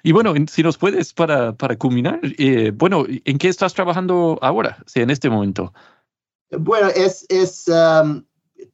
[0.03, 4.79] Y bueno, si nos puedes para, para culminar, eh, bueno, ¿en qué estás trabajando ahora,
[4.87, 5.75] sí, en este momento?
[6.59, 8.23] Bueno, es, es um,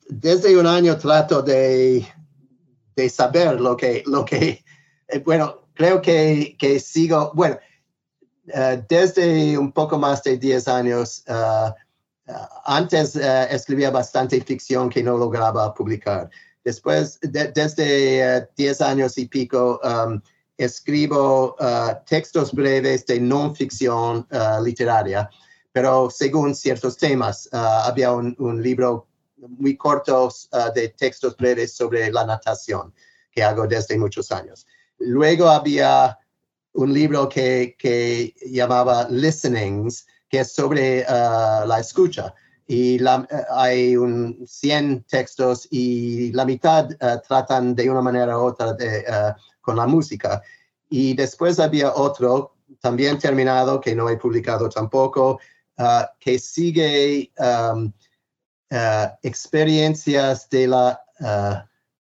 [0.08, 2.04] desde un año trato de,
[2.96, 4.64] de saber lo que, lo que,
[5.06, 7.56] eh, bueno, creo que, que sigo, bueno,
[8.48, 11.72] uh, desde un poco más de 10 años, uh,
[12.64, 16.28] antes escribía bastante ficción que no lograba publicar.
[16.64, 20.20] Después, de, desde 10 años y pico, um,
[20.58, 21.56] escribo
[22.06, 24.26] textos breves de no ficción
[24.62, 25.30] literaria
[25.72, 27.48] pero según ciertos temas.
[27.52, 29.06] Ah, había un, libro
[29.36, 32.92] muy corto ah, de textos breves sobre la natación
[33.30, 34.66] que hago desde muchos años.
[34.98, 36.18] Luego había
[36.72, 42.34] un libro que, que llamaba Listenings, que es sobre ah, la escucha.
[42.66, 42.98] Y
[43.50, 46.86] hay un 100 textos y la mitad
[47.26, 49.06] tratan de una manera u otra de,
[49.62, 50.42] con la música.
[50.90, 55.38] Y después había otro, también terminado, que no he publicado tampoco,
[55.78, 57.92] Uh, que sigue um,
[58.72, 61.62] uh, experiencias de la uh,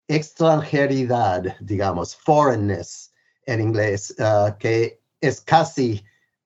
[0.08, 3.12] extranjeridad, digamos, foreignness
[3.48, 4.14] en inglés,
[4.60, 6.04] que es casi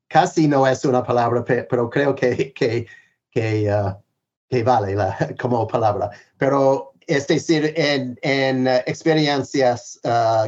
[0.09, 2.87] casi no es una palabra, pero creo que, que,
[3.31, 4.95] que, vale
[5.39, 6.09] como palabra.
[6.37, 9.99] Pero es decir, en, en experiencias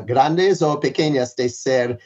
[0.05, 1.99] grandes o pequeñas de ser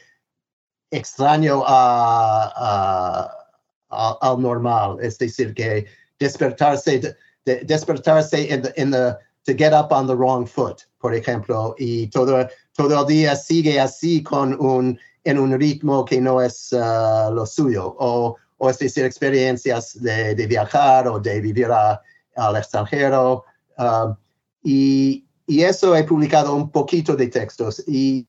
[0.91, 3.44] extraño a,
[3.89, 5.85] a, al normal, es decir, que
[6.19, 7.15] despertarse,
[7.45, 12.07] de, despertarse en in the, to get up on the wrong foot, por ejemplo, y
[12.07, 17.31] todo, todo el día sigue así con un, en un ritmo que no es uh,
[17.31, 22.01] lo suyo, o, o, es decir, experiencias de, de viajar o de vivir a,
[22.35, 23.45] al extranjero.
[23.77, 24.15] Uh,
[24.63, 27.83] y, y, eso he publicado un poquito de textos.
[27.87, 28.27] Y,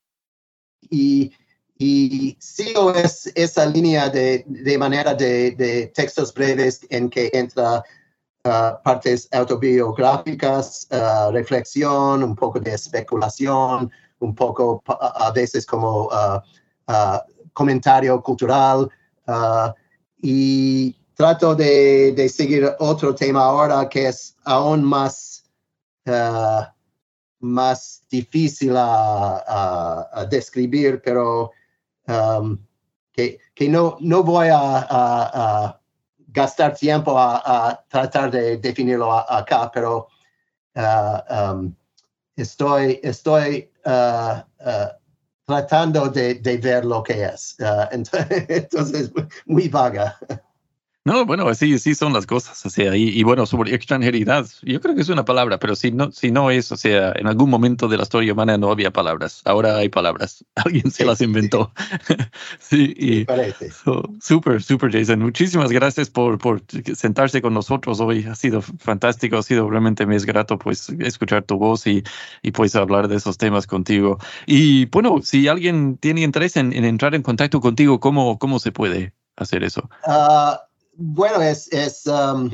[0.91, 1.33] y
[1.79, 7.85] y sigo es, esa línea de, de manera de, de, textos breves en que entra
[8.45, 16.41] uh, partes autobiográficas, uh, reflexión, un poco de especulación, un poco a veces como uh,
[17.53, 18.89] comentario cultural.
[20.23, 25.45] y trato de, de, seguir otro tema ahora que es aún más
[27.41, 31.53] más difícil a, describir, pero
[32.09, 32.59] um,
[33.13, 35.81] que, que, no, no voy a,
[36.29, 40.09] gastar tiempo a, tratar de definirlo acá, pero
[40.75, 41.75] uh, um,
[42.37, 44.91] estoy, estoy uh, uh,
[45.47, 47.57] tratando de, de, ver lo que es.
[48.49, 49.11] entonces,
[49.47, 50.19] muy vaga.
[51.07, 54.97] No, bueno, sí, sí son las cosas, o sea, y, bueno, sobre extranjeridad, yo creo
[54.97, 57.87] que es una palabra, pero si no, si no es, o sea, en algún momento
[57.87, 61.71] de la historia humana no había palabras, ahora hay palabras, alguien se las inventó.
[62.59, 63.27] sí, y
[64.21, 66.61] súper, súper, Jason, muchísimas gracias por, por
[66.97, 71.45] sentarse con nosotros hoy, ha sido fantástico, ha sido realmente me es grato pues escuchar
[71.45, 72.03] tu voz y,
[72.43, 74.19] y pues hablar de esos temas contigo.
[74.45, 79.13] Y bueno, si alguien tiene interés en, entrar en contacto contigo, ¿cómo, cómo se puede
[79.37, 79.89] hacer eso?
[80.05, 80.66] Uh,
[80.97, 82.51] bueno, es, es um,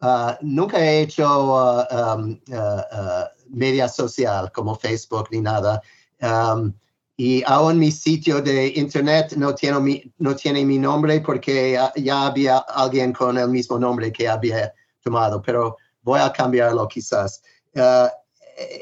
[0.00, 5.80] uh, nunca he hecho uh, um, uh, media social como Facebook ni nada.
[6.20, 6.74] Um,
[7.16, 12.26] y aún mi sitio de internet no tiene mi, no tiene mi nombre porque ya
[12.26, 14.72] había alguien con el mismo nombre que había
[15.04, 17.42] tomado, pero voy a cambiarlo quizás.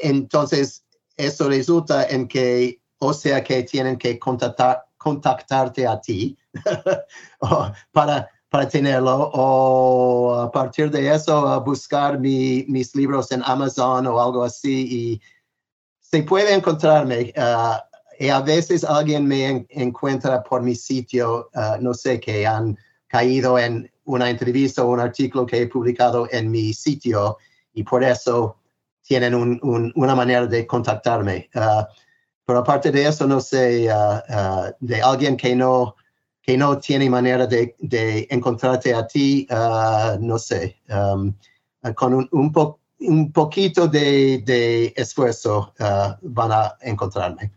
[0.02, 0.84] entonces,
[1.16, 6.36] eso resulta en que, o sea que tienen que contactar, contactarte a ti
[7.92, 14.20] para para tenerlo o a partir de eso buscar mi, mis libros en Amazon o
[14.20, 15.22] algo así y
[16.00, 17.32] se puede encontrarme.
[17.36, 17.78] Uh,
[18.18, 22.76] y a veces alguien me encuentra por mi sitio, uh, no sé, que han
[23.06, 27.38] caído en una entrevista o un artículo que he publicado en mi sitio
[27.72, 28.56] y por eso
[29.02, 31.48] tienen un, un, una manera de contactarme.
[31.54, 31.84] Uh,
[32.44, 33.88] pero aparte de eso, no sé,
[34.80, 35.94] de alguien que no
[36.50, 41.32] que no tiene manera de, de encontrarte a ti, uh, no sé, um,
[41.94, 47.52] con un, un, po, un, poquito de, de esfuerzo uh, van a encontrarme.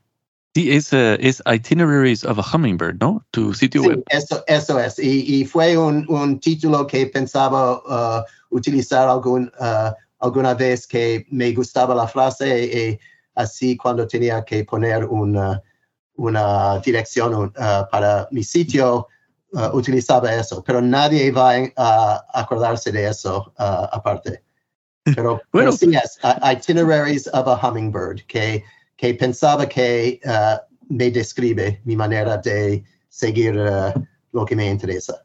[0.54, 3.26] Sí, es, uh, es Itineraries of a Hummingbird, ¿no?
[3.32, 4.04] Tu sitio sí, web.
[4.10, 5.00] Eso, eso es.
[5.00, 11.26] Y, y fue un, un, título que pensaba uh, utilizar algún, uh, alguna vez que
[11.32, 13.00] me gustaba la frase y
[13.34, 15.36] así cuando tenía que poner un,
[16.16, 17.52] una dirección uh,
[17.92, 19.08] para mi sitio,
[19.54, 24.44] uh, utilizaba eso, pero nadie va a acordarse de eso uh, aparte.
[25.16, 26.18] Pero, bueno, sí es
[26.50, 28.64] Itineraries of a Hummingbird, que,
[28.96, 30.18] que pensaba que
[30.88, 35.22] me describe mi manera de seguir lo que me interesa.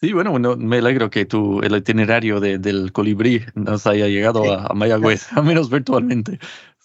[0.00, 4.68] Sí, bueno, me alegro que tu, el itinerario de, del colibrí nos haya llegado a,
[4.68, 6.38] a Mayagüez, al menos virtualmente.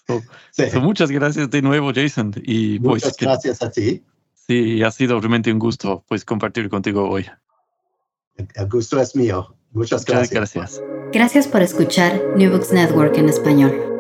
[0.08, 2.34] So, muchas gracias de nuevo, Jason.
[2.44, 4.04] Y pues muchas gracias a ti.
[4.34, 7.26] Sí, ha sido realmente un gusto pues compartir contigo hoy.
[8.38, 9.56] El gusto es mío.
[9.72, 10.32] Muchas gracias.
[10.32, 10.84] Muchas gracias.
[11.12, 13.95] Gracias por escuchar New Books Network en español.